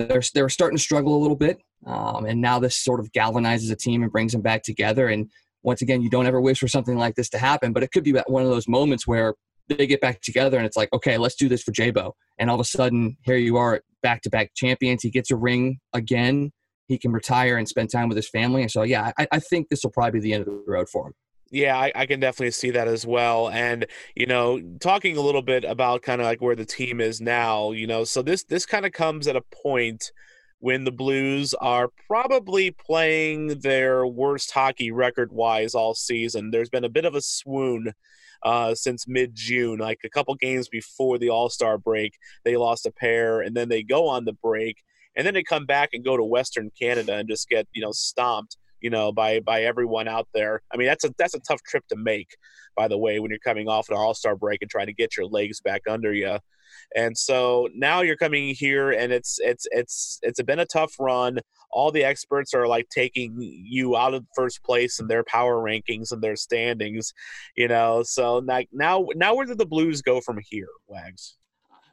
[0.00, 3.70] they're they're starting to struggle a little bit, um, and now this sort of galvanizes
[3.70, 5.08] a team and brings them back together.
[5.08, 5.30] And
[5.62, 8.04] once again, you don't ever wish for something like this to happen, but it could
[8.04, 9.34] be one of those moments where
[9.68, 12.12] they get back together and it's like, okay, let's do this for Jabo.
[12.38, 15.02] And all of a sudden, here you are, back to back champions.
[15.02, 16.52] He gets a ring again.
[16.88, 18.62] He can retire and spend time with his family.
[18.62, 20.88] And so, yeah, I, I think this will probably be the end of the road
[20.88, 21.12] for him.
[21.50, 23.48] Yeah, I, I, can definitely see that as well.
[23.48, 27.20] And you know, talking a little bit about kind of like where the team is
[27.20, 30.12] now, you know, so this this kind of comes at a point
[30.60, 36.50] when the Blues are probably playing their worst hockey record wise all season.
[36.50, 37.94] There's been a bit of a swoon
[38.42, 42.16] uh, since mid June, like a couple games before the All Star break.
[42.44, 44.82] They lost a pair, and then they go on the break,
[45.16, 47.92] and then they come back and go to Western Canada and just get you know
[47.92, 50.62] stomped you know, by by everyone out there.
[50.72, 52.36] I mean, that's a that's a tough trip to make,
[52.76, 55.16] by the way, when you're coming off an All Star break and trying to get
[55.16, 56.38] your legs back under you.
[56.94, 61.38] And so now you're coming here, and it's it's it's it's been a tough run.
[61.72, 66.10] All the experts are like taking you out of first place in their power rankings
[66.12, 67.12] and their standings,
[67.56, 68.02] you know.
[68.02, 71.36] So like now now where do the Blues go from here, Wags?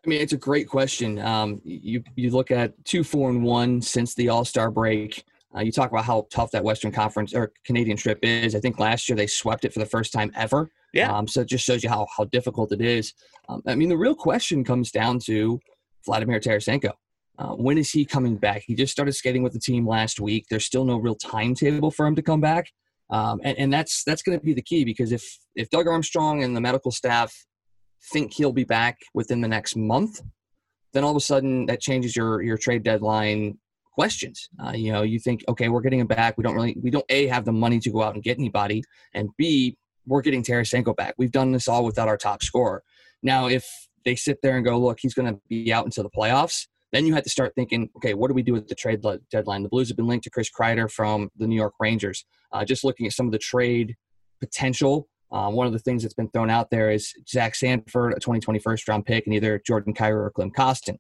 [0.06, 1.20] I mean, it's a great question.
[1.20, 5.24] Um, you you look at two, four, and one since the All Star break.
[5.56, 8.54] Uh, you talk about how tough that Western Conference or Canadian trip is.
[8.54, 10.70] I think last year they swept it for the first time ever.
[10.94, 11.16] Yeah.
[11.16, 13.14] Um, so it just shows you how how difficult it is.
[13.50, 15.60] Um, I mean, the real question comes down to
[16.06, 16.92] Vladimir Tarasenko.
[17.40, 18.64] Uh, when is he coming back?
[18.66, 20.46] He just started skating with the team last week.
[20.50, 22.72] There's still no real timetable for him to come back,
[23.10, 25.24] um, and, and that's that's going to be the key because if
[25.56, 27.34] if Doug Armstrong and the medical staff
[28.12, 30.22] think he'll be back within the next month,
[30.94, 33.60] then all of a sudden that changes your your trade deadline
[33.98, 34.48] questions.
[34.64, 36.38] Uh, you know, you think, okay, we're getting him back.
[36.38, 38.84] We don't really, we don't a have the money to go out and get anybody,
[39.14, 41.16] and b we're getting Tarasenko back.
[41.18, 42.84] We've done this all without our top scorer.
[43.24, 43.66] Now, if
[44.06, 47.06] they sit there and go, look, he's going to be out until the playoffs, then
[47.06, 49.64] you had to start thinking, okay, what do we do with the trade deadline?
[49.64, 52.24] The Blues have been linked to Chris Kreider from the New York Rangers.
[52.54, 53.96] Uh, just looking at some of the trade
[54.40, 58.16] potential, uh, one of the things that's been thrown out there is Zach Sanford, a
[58.16, 60.98] 2020 first round pick, and either Jordan Kyrou or Klim Kostin.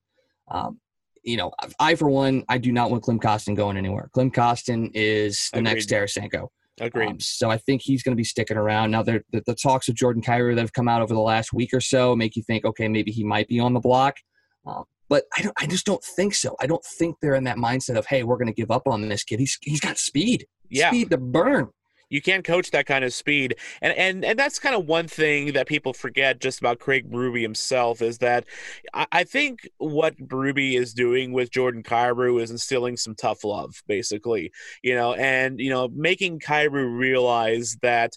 [0.49, 0.79] Um,
[1.23, 4.09] you know, I for one, I do not want Klim Kostin going anywhere.
[4.13, 5.73] Klim Kostin is the Agreed.
[5.73, 6.47] next Tarasenko.
[6.79, 7.09] Agreed.
[7.09, 8.91] Um, so I think he's going to be sticking around.
[8.91, 11.71] Now, the, the, talks of Jordan Kyrou that have come out over the last week
[11.73, 14.17] or so make you think, okay, maybe he might be on the block.
[14.65, 15.55] Um, but I don't.
[15.57, 16.55] I just don't think so.
[16.59, 19.07] I don't think they're in that mindset of, hey, we're going to give up on
[19.07, 19.39] this kid.
[19.39, 20.89] He's he's got speed, yeah.
[20.89, 21.69] speed to burn.
[22.09, 25.53] You can't coach that kind of speed, and and and that's kind of one thing
[25.53, 28.45] that people forget just about Craig Berube himself is that
[28.93, 33.81] I, I think what Berube is doing with Jordan Kyrou is instilling some tough love,
[33.87, 34.51] basically,
[34.83, 38.13] you know, and you know making Kyrou realize that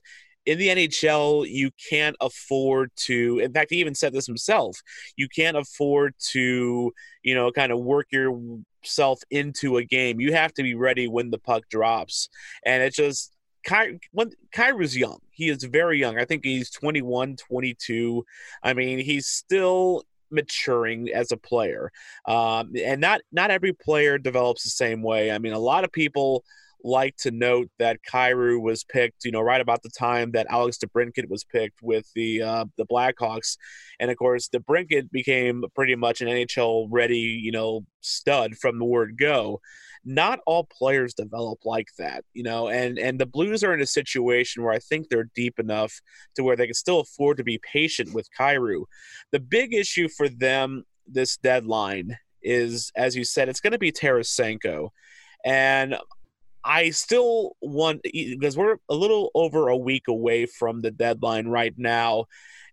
[0.46, 3.40] in the NHL, you can't afford to.
[3.40, 4.80] In fact, he even said this himself.
[5.16, 10.20] You can't afford to, you know, kind of work yourself into a game.
[10.20, 12.28] You have to be ready when the puck drops,
[12.64, 13.32] and it's just
[13.64, 15.20] Ky, when Kyrou's young.
[15.30, 16.18] He is very young.
[16.18, 18.24] I think he's 21, 22.
[18.62, 21.90] I mean, he's still maturing as a player.
[22.26, 25.30] Um, and not not every player develops the same way.
[25.30, 26.44] I mean, a lot of people
[26.82, 30.78] like to note that Kyrou was picked, you know, right about the time that Alex
[30.78, 33.56] DeBrincat was picked with the uh, the Blackhawks,
[33.98, 38.84] and of course, DeBrincat became pretty much an NHL ready, you know, stud from the
[38.84, 39.60] word go
[40.04, 43.86] not all players develop like that, you know, and and the Blues are in a
[43.86, 46.00] situation where I think they're deep enough
[46.36, 48.84] to where they can still afford to be patient with Kyrou.
[49.32, 53.92] The big issue for them this deadline is, as you said, it's going to be
[53.92, 54.90] Tarasenko,
[55.44, 55.96] and
[56.64, 61.74] I still want because we're a little over a week away from the deadline right
[61.76, 62.24] now,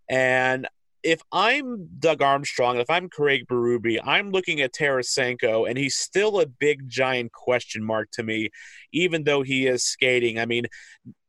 [0.09, 0.67] and
[1.07, 6.41] if I'm Doug Armstrong, if I'm Craig Berube, I'm looking at Tarasenko, and he's still
[6.41, 8.49] a big giant question mark to me,
[8.91, 10.37] even though he is skating.
[10.37, 10.65] I mean,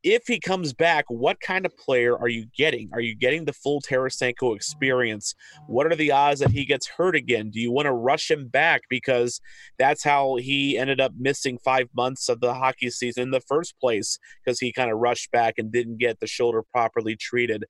[0.02, 2.90] if he comes back, what kind of player are you getting?
[2.92, 5.36] Are you getting the full Tarasenko experience?
[5.68, 7.50] What are the odds that he gets hurt again?
[7.50, 9.40] Do you want to rush him back because
[9.78, 13.78] that's how he ended up missing five months of the hockey season in the first
[13.78, 17.64] place because he kind of rushed back and didn't get the shoulder properly treated?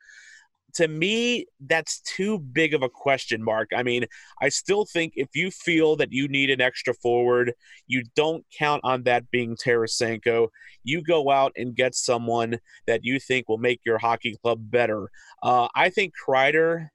[0.75, 3.71] To me, that's too big of a question mark.
[3.75, 4.05] I mean,
[4.41, 7.55] I still think if you feel that you need an extra forward,
[7.87, 10.49] you don't count on that being Tarasenko.
[10.85, 15.11] You go out and get someone that you think will make your hockey club better.
[15.43, 16.89] Uh, I think Kreider,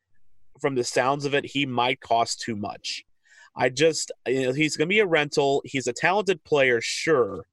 [0.61, 3.03] from the sounds of it, he might cost too much.
[3.55, 5.61] I just, you know, he's going to be a rental.
[5.65, 7.45] He's a talented player, sure.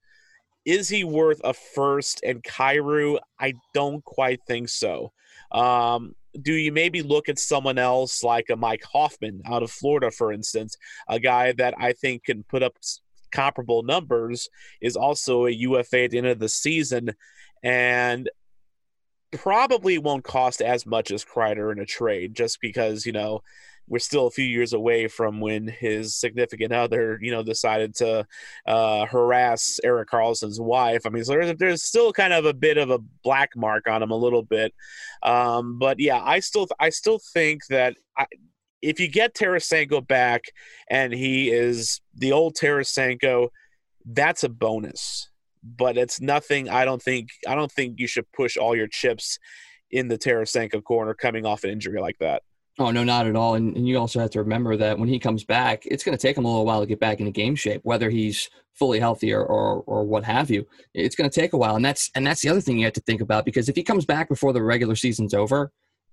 [0.64, 3.18] Is he worth a first and Kyrou?
[3.38, 5.12] I don't quite think so.
[5.53, 10.11] Um, do you maybe look at someone else like a Mike Hoffman out of Florida,
[10.11, 10.77] for instance,
[11.09, 12.77] a guy that I think can put up
[13.33, 14.49] comparable numbers,
[14.81, 17.15] is also a UFA at the end of the season,
[17.63, 18.31] and
[19.33, 23.41] probably won't cost as much as Kreider in a trade, just because you know
[23.90, 28.24] we're still a few years away from when his significant other, you know, decided to
[28.64, 31.03] uh, harass Erik Karlsson's wife.
[31.05, 34.00] I mean, so there's, there's still kind of a bit of a black mark on
[34.00, 34.72] him a little bit.
[35.24, 38.26] Um, but yeah, I still I still think that I,
[38.81, 40.44] if you get Tarasenko back
[40.88, 43.48] and he is the old Tarasenko,
[44.07, 45.29] that's a bonus.
[45.64, 46.68] But it's nothing.
[46.68, 47.31] I don't think.
[47.46, 49.38] I don't think you should push all your chips
[49.90, 52.42] in the Tarasenko corner coming off an injury like that.
[52.81, 53.57] Oh no, not at all.
[53.57, 56.21] And, and you also have to remember that when he comes back, it's going to
[56.21, 59.35] take him a little while to get back into game shape, whether he's fully healthy
[59.35, 60.66] or, or, or what have you.
[60.95, 62.95] It's going to take a while, and that's and that's the other thing you have
[62.95, 65.71] to think about because if he comes back before the regular season's over,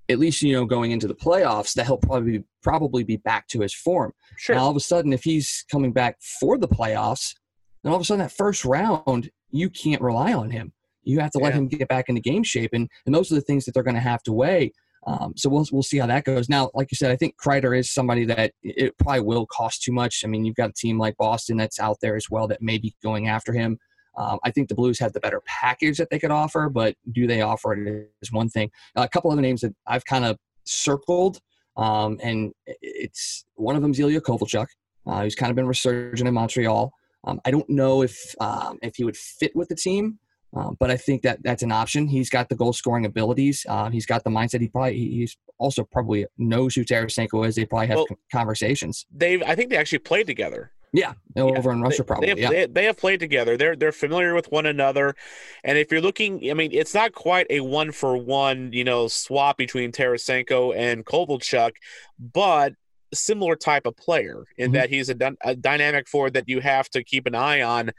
[0.10, 3.62] at least you know going into the playoffs that he'll probably probably be back to
[3.62, 4.12] his form.
[4.36, 4.58] Sure.
[4.58, 7.34] Now all of a sudden, if he's coming back for the playoffs,
[7.82, 10.74] then all of a sudden that first round you can't rely on him.
[11.04, 11.60] You have to let yeah.
[11.60, 13.96] him get back into game shape, and and those are the things that they're going
[13.96, 14.74] to have to weigh.
[15.08, 16.50] Um, so we'll we'll see how that goes.
[16.50, 19.94] Now, like you said, I think Kreider is somebody that it probably will cost too
[19.94, 20.24] much.
[20.26, 22.78] I mean, you've got a team like Boston that's out there as well that may
[22.78, 23.80] be going after him.
[24.18, 27.26] Um, I think the Blues have the better package that they could offer, but do
[27.26, 28.70] they offer it is one thing.
[28.96, 31.40] A couple of names that I've kind of circled,
[31.78, 34.68] um, and it's one of them, Ilya Kovalchuk,
[35.06, 36.92] uh, who's kind of been resurgent in Montreal.
[37.24, 40.20] Um, I don't know if um, if he would fit with the team.
[40.58, 42.08] Um, but I think that that's an option.
[42.08, 43.66] He's got the goal scoring abilities.
[43.70, 44.62] Uh, he's got the mindset.
[44.62, 47.56] He probably he's also probably knows who Tarasenko is.
[47.56, 49.06] They probably have well, conversations.
[49.14, 50.72] They I think they actually played together.
[50.94, 52.26] Yeah, over in Russia, they, probably.
[52.26, 52.50] They have, yeah.
[52.50, 53.58] they, they, have played together.
[53.58, 55.16] They're they're familiar with one another,
[55.64, 59.08] and if you're looking, I mean, it's not quite a one for one, you know,
[59.08, 61.74] swap between Tarasenko and Kovalchuk,
[62.20, 62.74] but
[63.14, 64.74] similar type of player in Mhm.
[64.76, 67.92] that he's a, a dynamic forward that you have to keep an eye on.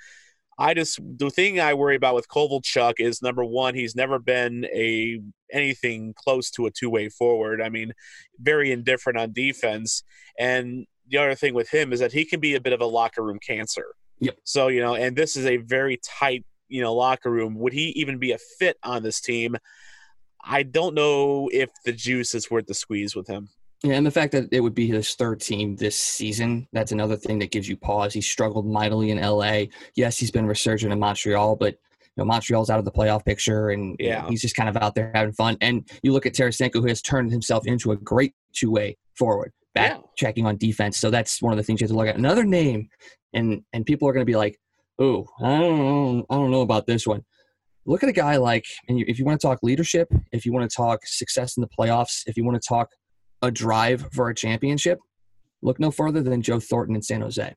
[0.58, 4.64] I just the thing I worry about with Kovalchuk is number one, he's never been
[4.66, 5.20] a
[5.52, 7.62] anything close to a two way forward.
[7.62, 7.92] I mean,
[8.40, 10.02] very indifferent on defense.
[10.38, 12.86] And the other thing with him is that he can be a bit of a
[12.86, 13.94] locker room cancer.
[14.20, 14.36] Yep.
[14.44, 17.54] So, you know, and this is a very tight, you know, locker room.
[17.56, 19.56] Would he even be a fit on this team?
[20.44, 23.48] I don't know if the juice is worth the squeeze with him.
[23.84, 27.14] Yeah, and the fact that it would be his third team this season, that's another
[27.16, 28.12] thing that gives you pause.
[28.12, 29.66] He struggled mightily in LA.
[29.94, 33.70] Yes, he's been resurgent in Montreal, but you know, Montreal's out of the playoff picture
[33.70, 34.28] and Yeah.
[34.28, 35.56] he's just kind of out there having fun.
[35.60, 39.92] And you look at Tarasenko, who has turned himself into a great two-way forward, back
[39.92, 40.02] Yeah.
[40.16, 40.98] checking on defense.
[40.98, 42.16] So that's one of the things you have to look at.
[42.16, 42.88] Another name,
[43.32, 44.58] and and people are going to be like,
[44.98, 47.22] "Oh, I don't know, I don't know about this one."
[47.86, 50.52] Look at a guy like, and you, if you want to talk leadership, if you
[50.52, 52.90] want to talk success in the playoffs, if you want to talk
[53.42, 54.98] a drive for a championship,
[55.62, 57.54] look no further than Joe Thornton in San Jose.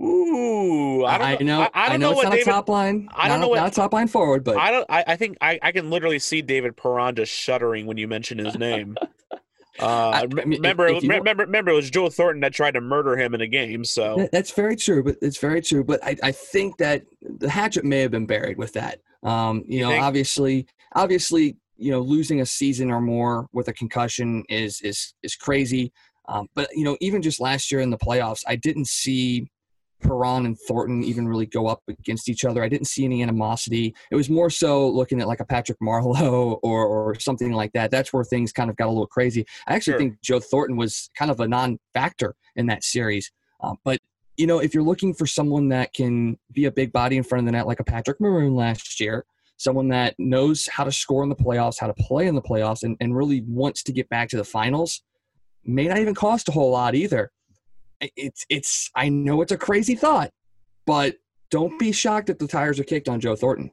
[0.00, 1.62] Ooh, I don't know.
[1.62, 1.68] know.
[1.74, 2.44] I, I don't know, it's what not David.
[2.44, 3.08] top line.
[3.14, 4.86] I don't not, know what- not a top line forward, but I don't.
[4.88, 8.38] I, I think I, I can literally see David Perron just shuddering when you mention
[8.38, 8.96] his name.
[9.80, 12.52] Uh, I- I mean, if- remember, if you remember, remember, it was Joe Thornton that
[12.52, 13.84] tried to murder him in a game.
[13.84, 15.84] So That's very true, but it's very true.
[15.84, 18.98] But I, I think that the hatchet may have been buried with that.
[19.22, 24.44] Um, you, know, obviously, obviously, you know, losing a season or more with a concussion
[24.48, 25.92] is is is crazy.
[26.28, 29.48] Um, but you know, even just last year in the playoffs, I didn't see
[30.00, 32.62] Perron and Thornton even really go up against each other.
[32.62, 33.94] I didn't see any animosity.
[34.10, 37.90] It was more so looking at like a Patrick Marleau or or something like that.
[37.90, 39.46] That's where things kind of got a little crazy.
[39.66, 39.98] I actually Sure.
[40.00, 43.30] think Joe Thornton was kind of a non-factor in that series.
[43.62, 43.98] Um, but
[44.36, 47.40] you know, if you're looking for someone that can be a big body in front
[47.40, 49.24] of the net, like a Patrick Maroon last year,
[49.58, 52.82] someone that knows how to score in the playoffs, how to play in the playoffs,
[52.84, 55.02] and, and really wants to get back to the finals,
[55.64, 57.30] may not even cost a whole lot either.
[58.00, 60.30] It's it's I know it's a crazy thought,
[60.86, 61.16] but
[61.50, 63.72] don't be shocked if the tires are kicked on Joe Thornton.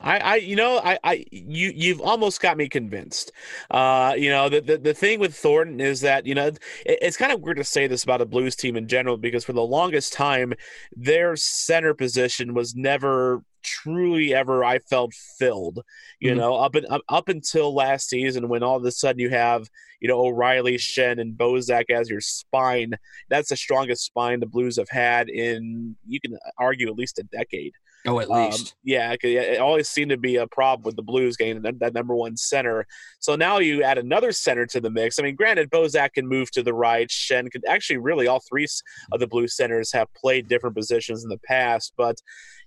[0.00, 3.32] I, I, you know, I, I, you, you've almost got me convinced.
[3.70, 7.16] Uh, you know, the, the the thing with Thornton is that you know it, it's
[7.16, 9.62] kind of weird to say this about a Blues team in general because for the
[9.62, 10.54] longest time,
[10.96, 15.80] their center position was never truly ever I felt filled.
[16.18, 16.36] You Mhm.
[16.36, 19.68] know, up and up, up until last season when all of a sudden you have
[20.00, 22.94] you know O'Reilly, Schenn, and Bozak as your spine.
[23.28, 27.22] That's the strongest spine the Blues have had in you can argue at least a
[27.24, 27.74] decade.
[28.06, 28.76] Oh, at Um, least.
[28.82, 31.92] yeah, 'cause it always seemed to be a problem with the Blues getting that, that
[31.92, 32.86] number one center.
[33.18, 35.18] So now you add another center to the mix.
[35.18, 37.08] I mean, granted, Bozak can move to the right.
[37.10, 38.66] Schenn could actually, really, all three
[39.12, 41.92] of the Blues centers have played different positions in the past.
[41.98, 42.16] But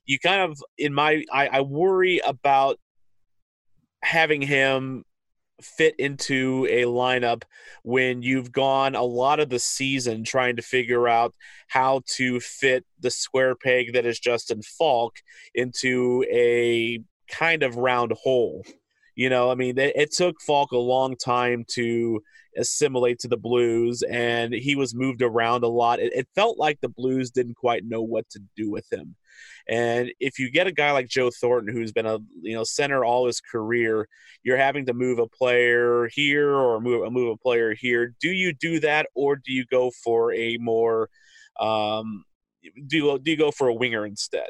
[0.06, 2.80] you kind of, in my, I, I worry about
[4.04, 5.06] having him
[5.62, 7.44] fit into a lineup
[7.84, 11.34] when you've gone a lot of the season trying to figure out
[11.68, 15.16] how to fit the square peg that is Justin Faulk
[15.56, 18.63] into a kind of round hole.
[19.16, 22.20] You know, I mean, it, took Faulk a long time to
[22.58, 26.00] assimilate to the Blues, and he was moved around a lot.
[26.00, 29.16] It, it felt like the Blues didn't quite know what to do with him.
[29.67, 33.06] And if you get a guy like Joe Thornton, who's been a you know center
[33.06, 34.08] all his career,
[34.43, 38.13] you're having to move a player here or move move a player here.
[38.19, 41.10] Do you do that, or do you go for a more
[41.60, 42.26] um,
[42.88, 44.49] do do you go for a winger instead?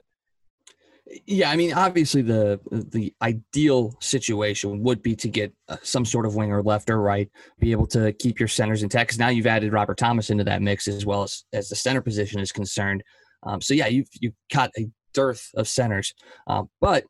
[1.28, 6.26] Yeah, I mean, obviously the the ideal situation would be to get uh, some sort
[6.26, 9.10] of winger, left or right, be able to keep your centers intact.
[9.10, 12.02] Because now you've added Robert Thomas into that mix as well as as the center
[12.02, 13.04] position is concerned.
[13.44, 16.14] Um, so yeah, you've you've got a dearth of centers,
[16.48, 17.06] um, but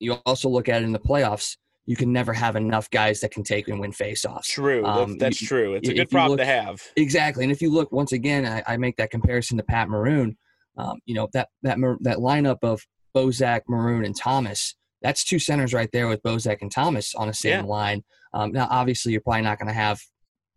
[0.00, 1.56] you also look at it in the playoffs.
[1.86, 4.44] You can never have enough guys that can take and win faceoffs.
[4.44, 5.74] True, Um, that's, you- true.
[5.74, 6.80] It's a good problem to have.
[6.96, 10.36] Exactly, and if you look once again, I, I make that comparison to Pat Maroon.
[10.76, 12.82] Um, you know that that that lineup of
[13.14, 14.74] Bozak, Maroon, and Thomas.
[15.02, 17.70] That's two centers right there with Bozak and Thomas on the same Yeah.
[17.70, 18.02] line.
[18.32, 20.00] Um, now, obviously, you're probably not going to have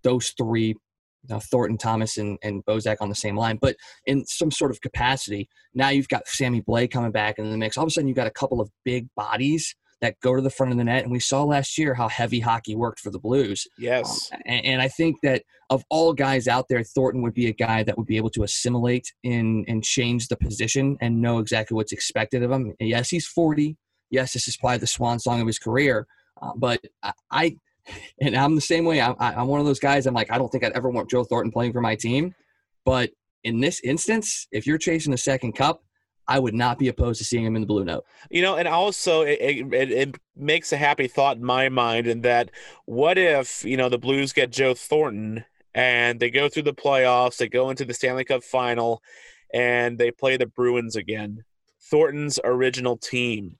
[0.04, 0.76] those three,
[1.28, 4.72] you know, Thornton, Thomas, and, and Bozak on the same line, but in some sort
[4.72, 5.50] of capacity.
[5.74, 7.78] Now you've got Sammy Blais coming back in the mix.
[7.78, 10.50] All of a sudden, you've got a couple of big bodies that go to the
[10.50, 13.20] front of the net, and we saw last year how heavy hockey worked for the
[13.20, 13.68] Blues.
[13.80, 14.30] Yes.
[14.32, 17.54] Um, and, and I think that of all guys out there, Thornton would be a
[17.54, 21.76] guy that would be able to assimilate in and change the position and know exactly
[21.76, 22.74] what's expected of him.
[22.80, 23.76] And yes, he's 40.
[24.10, 26.08] Yes, this is probably the swan song of his career.
[26.42, 26.80] Uh, but
[27.32, 27.58] I,
[28.22, 29.02] and I'm the same way.
[29.02, 30.06] I, I'm one of those guys.
[30.06, 32.34] I'm like, I don't think I'd ever want Joe Thornton playing for my team.
[32.86, 33.12] But
[33.44, 35.84] in this instance, if you're chasing a second cup,
[36.30, 38.04] I would not be opposed to seeing him in the blue note.
[38.30, 42.06] You know, and also it, it, it- it makes a happy thought in my mind
[42.08, 42.52] in that
[42.86, 47.38] what if, you know, the Blues get Joe Thornton and they go through the playoffs.
[47.38, 49.02] They go into the Stanley Cup final,
[49.54, 51.44] and they play the Bruins again.
[51.90, 53.58] Thornton's original team.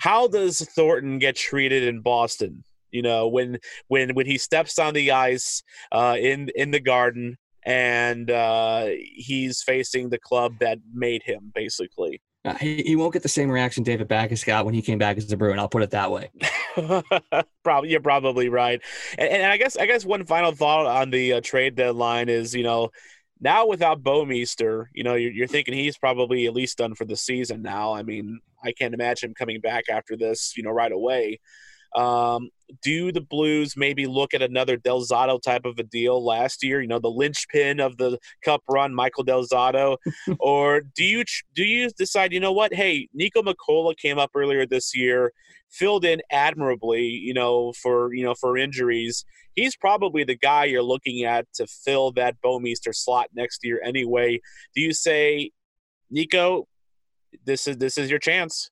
[0.00, 2.64] How does Thornton get treated in Boston?
[2.92, 5.62] You know, when when when he steps on the ice
[5.92, 12.20] uh, in in the Garden and uh, he's facing the club that made him, basically.
[12.44, 15.18] Uh, he, he won't get the same reaction David Backes got when he came back
[15.18, 15.58] as a Bruin.
[15.58, 16.30] I'll put it that way.
[17.62, 18.80] probably, you're probably right.
[19.18, 22.54] And, and, I guess I guess one final thought on the uh, trade deadline is,
[22.54, 22.90] you know,
[23.40, 27.16] now without Bouwmeester, you know, you're, you're thinking he's probably at least done for the
[27.16, 27.92] season now.
[27.92, 31.40] I mean, I can't imagine him coming back after this, you know, right away.
[31.96, 32.50] Um,
[32.82, 36.80] do the Blues maybe look at another Del Zotto type of a deal last year?
[36.80, 39.96] You know, the linchpin of the Cup run, Michael Del Zotto,
[40.38, 41.24] or do you
[41.54, 42.32] do you decide?
[42.32, 42.72] You know what?
[42.74, 45.32] Hey, Niko Mikkola came up earlier this year,
[45.68, 47.06] filled in admirably.
[47.06, 49.24] You know, for you know for injuries,
[49.54, 53.80] he's probably the guy you're looking at to fill that Bouwmeester slot next year.
[53.84, 54.40] Anyway,
[54.74, 55.50] do you say,
[56.10, 56.66] Nico?
[57.44, 58.70] This is this is your chance.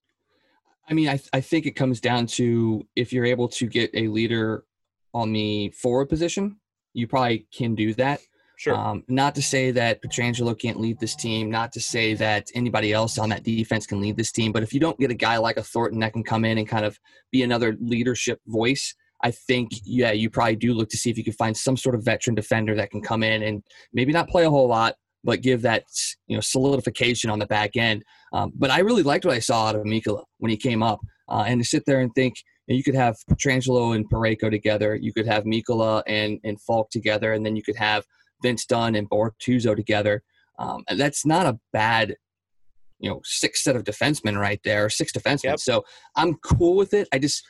[0.88, 4.08] I mean, I, I think it comes down to if you're able to get a
[4.08, 4.64] leader
[5.12, 6.56] on the forward position,
[6.94, 8.20] you probably can do that.
[8.56, 8.74] Sure.
[8.74, 12.92] Um, not to say that Pietrangelo can't lead this team, not to say that anybody
[12.92, 15.36] else on that defense can lead this team, but if you don't get a guy
[15.36, 16.98] like a Thornton that can come in and kind of
[17.30, 21.24] be another leadership voice, I think, yeah, you probably do look to see if you
[21.24, 23.62] can find some sort of veteran defender that can come in and
[23.92, 25.84] maybe not play a whole lot, but give that
[26.26, 28.04] you know solidification on the back end.
[28.32, 31.00] Um, but I really liked what I saw out of Mikkola when he came up,
[31.28, 34.50] uh, and to sit there and think you, know, you could have Pietrangelo and Parayko
[34.50, 38.04] together, you could have Mikkola and and Faulk together, and then you could have
[38.42, 40.22] Vince Dunn and Bortuzzo together.
[40.58, 42.16] Um, and that's not a bad
[42.98, 45.44] you know six set of defensemen right there, six defensemen.
[45.44, 45.60] Yep.
[45.60, 45.84] So
[46.16, 47.08] I'm cool with it.
[47.12, 47.46] I just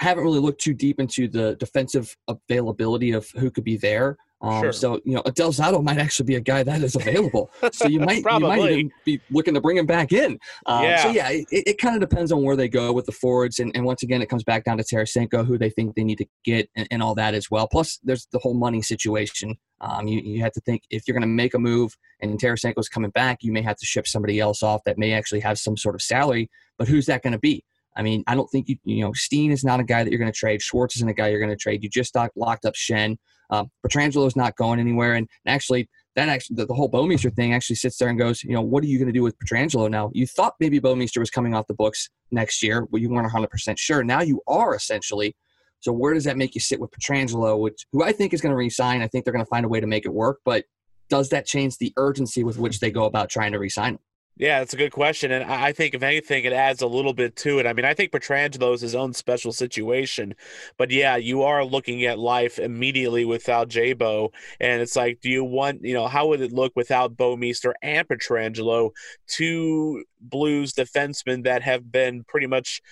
[0.00, 4.16] I haven't really looked too deep into the defensive availability of who could be there.
[4.44, 4.72] Um, sure.
[4.72, 7.50] So you know, Del Zotto might actually be a guy that is available.
[7.72, 10.38] So you might you might even be looking to bring him back in.
[10.66, 11.02] Um, yeah.
[11.02, 13.74] So yeah, it, it kind of depends on where they go with the forwards, and,
[13.74, 16.26] and once again, it comes back down to Tarasenko, who they think they need to
[16.44, 17.66] get, and, and all that as well.
[17.66, 19.56] Plus, there's the whole money situation.
[19.80, 22.88] Um, you you have to think if you're going to make a move and Tarasenko's
[22.88, 25.76] coming back, you may have to ship somebody else off that may actually have some
[25.76, 26.50] sort of salary.
[26.78, 27.64] But who's that going to be?
[27.96, 30.18] I mean, I don't think you, you know, Steen is not a guy that you're
[30.18, 30.62] going to trade.
[30.62, 31.82] Schwartz isn't a guy you're going to trade.
[31.82, 33.16] You just locked up Schenn.
[33.50, 35.14] Um, Pietrangelo is not going anywhere.
[35.14, 38.52] And actually, that actually, the, the whole Bouwmeester thing actually sits there and goes, you
[38.52, 40.10] know, what are you going to do with Pietrangelo now?
[40.12, 43.78] You thought maybe Bouwmeester was coming off the books next year, but you weren't 100%
[43.78, 44.04] sure.
[44.04, 45.36] Now you are essentially.
[45.80, 48.52] So where does that make you sit with Pietrangelo, which, who I think is going
[48.52, 49.02] to resign?
[49.02, 50.38] I think they're going to find a way to make it work.
[50.44, 50.64] But
[51.10, 53.98] does that change the urgency with which they go about trying to resign him?
[54.36, 57.36] Yeah, that's a good question, and I think if anything, it adds a little bit
[57.36, 57.66] to it.
[57.66, 60.34] I mean, I think Pietrangelo is his own special situation,
[60.76, 65.44] but yeah, you are looking at life immediately without Jabo, and it's like, do you
[65.44, 68.90] want, you know, how would it look without Bouwmeester and Pietrangelo,
[69.28, 72.82] two Blues defensemen that have been pretty much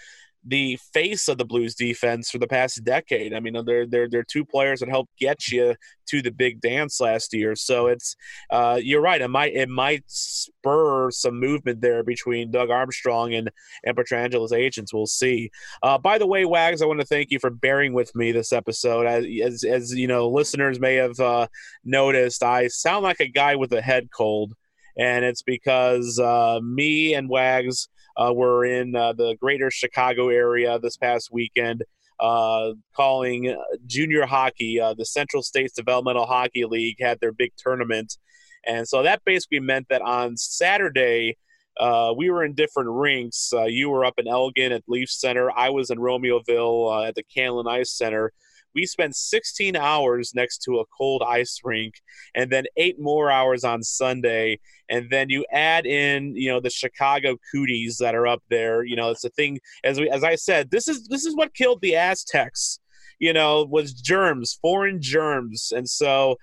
[0.45, 3.33] the face of the Blues defense for the past decade.
[3.33, 5.75] I mean, they're they're they're two players that helped get you
[6.09, 7.55] to the big dance last year.
[7.55, 8.17] So it's
[8.51, 9.21] uh, you're right.
[9.21, 13.51] It might it might spur some movement there between Doug Armstrong and
[13.85, 14.93] and Pietrangelo's agents.
[14.93, 15.51] We'll see.
[15.83, 18.53] Uh, by the way, Wags, I want to thank you for bearing with me this
[18.53, 19.07] episode.
[19.07, 21.47] As as, as you know, listeners may have uh,
[21.85, 24.55] noticed, I sound like a guy with a head cold,
[24.97, 30.79] and it's because uh, me and Wags uh, were in uh, the greater Chicago area
[30.79, 31.85] this past weekend.
[32.21, 33.57] Uh, calling uh,
[33.87, 34.81] junior hockey.
[34.81, 38.17] Uh, the Central States Developmental Hockey League had their big tournament.
[38.65, 41.37] And so that basically meant that on Saturday,
[41.79, 43.53] uh, we were in different rinks.
[43.53, 45.51] Uh, you were up in Elgin at Leaf Center.
[45.51, 48.33] I was in Romeoville uh, at the Canlan Ice Center.
[48.75, 51.95] We spent 16 hours next to a cold ice rink
[52.35, 54.61] and then eight more hours on Sunday.
[54.89, 58.85] And then you add in, you know, the Chicago cooties that are up there.
[58.85, 61.55] You know, it's a thing as we, as I said, this is this is what
[61.55, 62.81] killed the Aztecs,
[63.19, 65.73] you know, was germs, foreign germs.
[65.75, 66.37] And so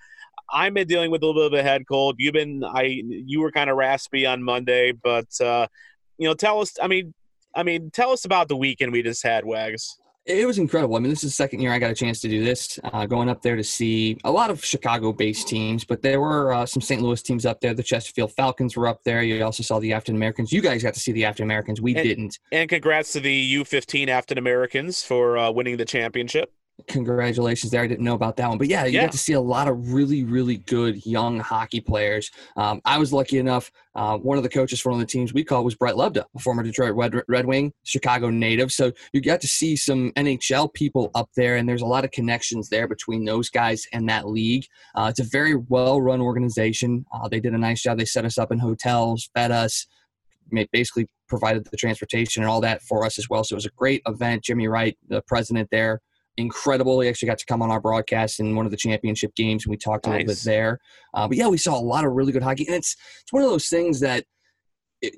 [0.52, 2.16] I've been dealing with a little bit of a head cold.
[2.18, 5.66] You've been I you were kind of raspy on Monday, but uh,
[6.18, 7.14] you know, tell us I mean
[7.54, 9.96] I mean, tell us about the weekend we just had, Wags
[10.26, 10.96] it was incredible.
[10.96, 13.06] I mean, this is the second year I got a chance to do this, uh,
[13.06, 16.66] going up there to see a lot of Chicago based teams, but there were uh,
[16.66, 17.02] some St.
[17.02, 17.74] Louis teams up there.
[17.74, 19.22] The Chesterfield Falcons were up there.
[19.22, 20.52] You also saw the Affton Americans.
[20.52, 21.80] You guys got to see the Affton Americans.
[21.80, 22.38] We and, didn't.
[22.52, 26.52] And congrats to the U15 Affton Americans for uh, winning the championship.
[26.86, 27.82] Congratulations there.
[27.82, 29.02] I didn't know about that one, but yeah, you Yeah.
[29.02, 32.30] got to see a lot of really, really good young hockey players.
[32.56, 33.70] Um, I was lucky enough.
[33.94, 36.24] Uh, one of the coaches for one of the teams we called was Brett Lebda,
[36.34, 38.70] a former Detroit Red, Red Wing, Chicago native.
[38.72, 42.10] So you got to see some NHL people up there, and there's a lot of
[42.10, 44.66] connections there between those guys and that league.
[44.94, 47.04] Uh, it's a very well-run organization.
[47.12, 47.98] Uh, they did a nice job.
[47.98, 49.86] They set us up in hotels, fed us,
[50.72, 53.44] basically provided the transportation and all that for us as well.
[53.44, 54.42] So it was a great event.
[54.42, 56.00] Jimmy Wright, the president there,
[56.36, 57.00] incredible.
[57.00, 59.70] He actually got to come on our broadcast in one of the championship games, and
[59.70, 60.44] we talked a little bit Nice.
[60.44, 60.78] there.
[61.14, 63.42] Uh, but yeah, we saw a lot of really good hockey, and it's it's one
[63.42, 64.24] of those things that
[65.02, 65.14] it,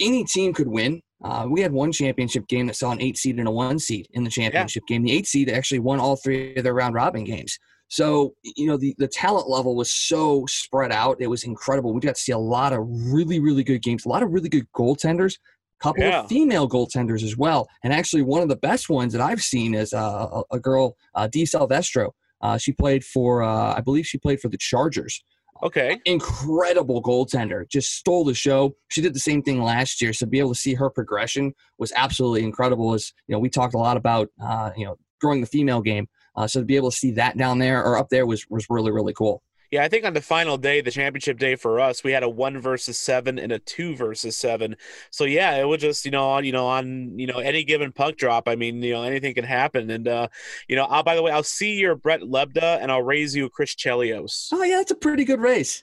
[0.00, 1.00] any team could win.
[1.22, 4.06] Uh, we had one championship game that saw an eight seed and a one seed
[4.12, 5.02] in the championship game.
[5.02, 7.58] The eight seed actually won all three of their round robin games.
[7.88, 11.18] So, you know, the, the talent level was so spread out.
[11.20, 11.92] It was incredible.
[11.92, 14.48] We got to see a lot of really, really good games, a lot of really
[14.48, 15.38] good goaltenders,
[15.84, 16.20] couple Yeah.
[16.22, 17.68] of female goaltenders as well.
[17.84, 20.96] And actually, one of the best ones that I've seen is uh, a, a girl,
[21.14, 22.10] uh, Dee Salvestro.
[22.40, 25.22] Uh, she played for, uh, I believe she played for the Chargers
[25.62, 25.98] Okay.
[26.04, 30.30] incredible goaltender just stole the show she did the same thing last year so to
[30.30, 33.78] be able to see her progression was absolutely incredible as you know we talked a
[33.78, 36.06] lot about uh, you know growing the female game
[36.36, 38.66] uh, so to be able to see that down there or up there was was
[38.68, 39.42] really really cool
[39.74, 42.28] Yeah, I think on the final day, the championship day for us, we had a
[42.28, 44.76] one versus seven and a two versus seven.
[45.10, 47.90] So yeah, it was just you know on you know on you know any given
[47.90, 48.46] puck drop.
[48.46, 49.90] I mean you know anything can happen.
[49.90, 50.28] And uh,
[50.68, 53.48] you know, I'll, by the way, I'll see your Brett Lebda and I'll raise you
[53.48, 54.48] Chris Chelios.
[54.52, 55.82] oh yeah that's a pretty good race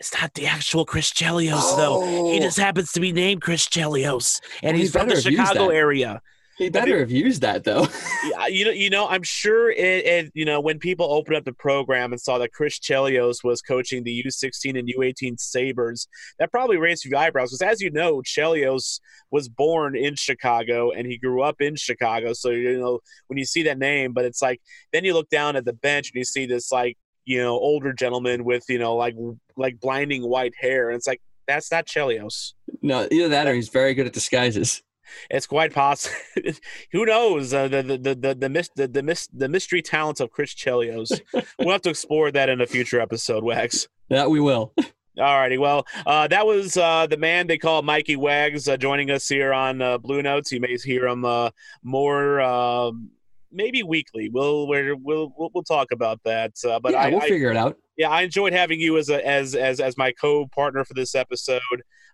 [0.00, 2.00] It's not the actual Chris Chelios though.
[2.32, 2.42] He Oh.
[2.42, 5.46] just happens to be named Chris Chelios, and Well, he's from the better have used
[5.48, 6.20] Chicago area.
[6.62, 7.86] He better have used that though
[8.24, 10.32] Yeah, you know, you know, I'm sure it, it.
[10.34, 14.04] You know, when people opened up the program and saw that Chris Chelios was coaching
[14.04, 16.06] the U16 and U18 Sabers,
[16.38, 17.50] that probably raised a few eyebrows.
[17.50, 19.00] Because as you know, Chelios
[19.30, 22.32] was born in Chicago and he grew up in Chicago.
[22.32, 24.60] So you know, when you see that name, but it's like
[24.92, 27.92] then you look down at the bench and you see this like you know older
[27.92, 29.14] gentleman with you know like
[29.56, 32.52] like blinding white hair, and it's like that's not Chelios.
[32.82, 34.82] no either that or he's very good at disguises
[35.30, 36.14] It's quite possible.
[36.92, 40.20] Who knows uh, the, the the the the, mis- the the mis- the mystery talents
[40.20, 41.20] of Chris Chelios?
[41.58, 43.44] we'll have to explore that in a future episode.
[43.44, 43.88] Wags.
[44.08, 44.72] that we will
[45.18, 45.58] All righty.
[45.58, 49.52] well, uh, that was uh, the man they call Mikey Wags uh, joining us here
[49.52, 50.50] on uh, Bluenotes.
[50.50, 51.50] You may hear him uh,
[51.82, 53.10] more, um
[53.54, 54.30] maybe weekly.
[54.30, 56.52] We'll we're, we'll we'll we'll talk about that.
[56.66, 59.08] Uh, but yeah I, we'll I, figure it out yeah, I enjoyed having you as
[59.08, 61.60] a as as as my co-partner for this episode.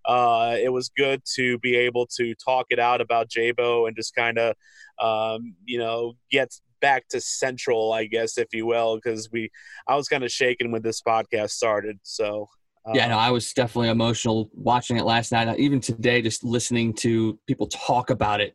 [0.04, 4.14] Uh, it was good to be able to talk it out about Jabo and just
[4.14, 4.54] kind of,
[5.00, 9.50] um, you know, get back to central, I guess, if you will, because we
[9.86, 11.98] I was kind of shaken when this podcast started.
[12.02, 12.48] So
[12.86, 15.58] uh, yeah, no, I was definitely emotional watching it last night.
[15.58, 18.54] Even today, just listening to people talk about it,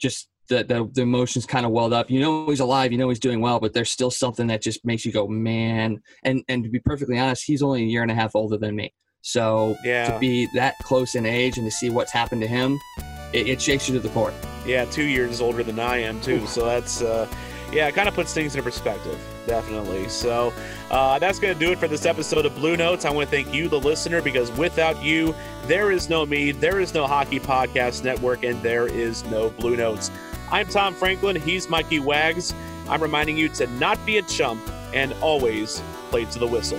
[0.00, 2.10] just the the, the emotions kind of welled up.
[2.10, 4.84] You know he's alive, you know he's doing well, but there's still something that just
[4.84, 6.02] makes you go, man.
[6.24, 8.76] And and to be perfectly honest, he's only a year and a half older than
[8.76, 8.92] me.
[9.24, 10.12] So Yeah.
[10.12, 12.78] to be that close in age and to see what's happened to him,
[13.32, 14.32] it, it shakes you to the core.
[14.66, 16.46] yeah, two years older than I am too.
[16.46, 17.26] So that's uh,
[17.72, 20.08] yeah, it kind of puts things into perspective, definitely.
[20.08, 20.52] So
[20.90, 23.04] uh, that's going to do it for this episode of Bluenotes.
[23.04, 25.34] I want to thank you, the listener, because without you,
[25.66, 30.10] there is no me, there is no Hockey Podcast Network, and there is no Bluenotes.
[30.52, 31.34] I'm Tom Franklin.
[31.36, 32.54] He's Mikey Wags.
[32.88, 34.60] I'm reminding you to not be a chump
[34.94, 36.78] and always play to the whistle.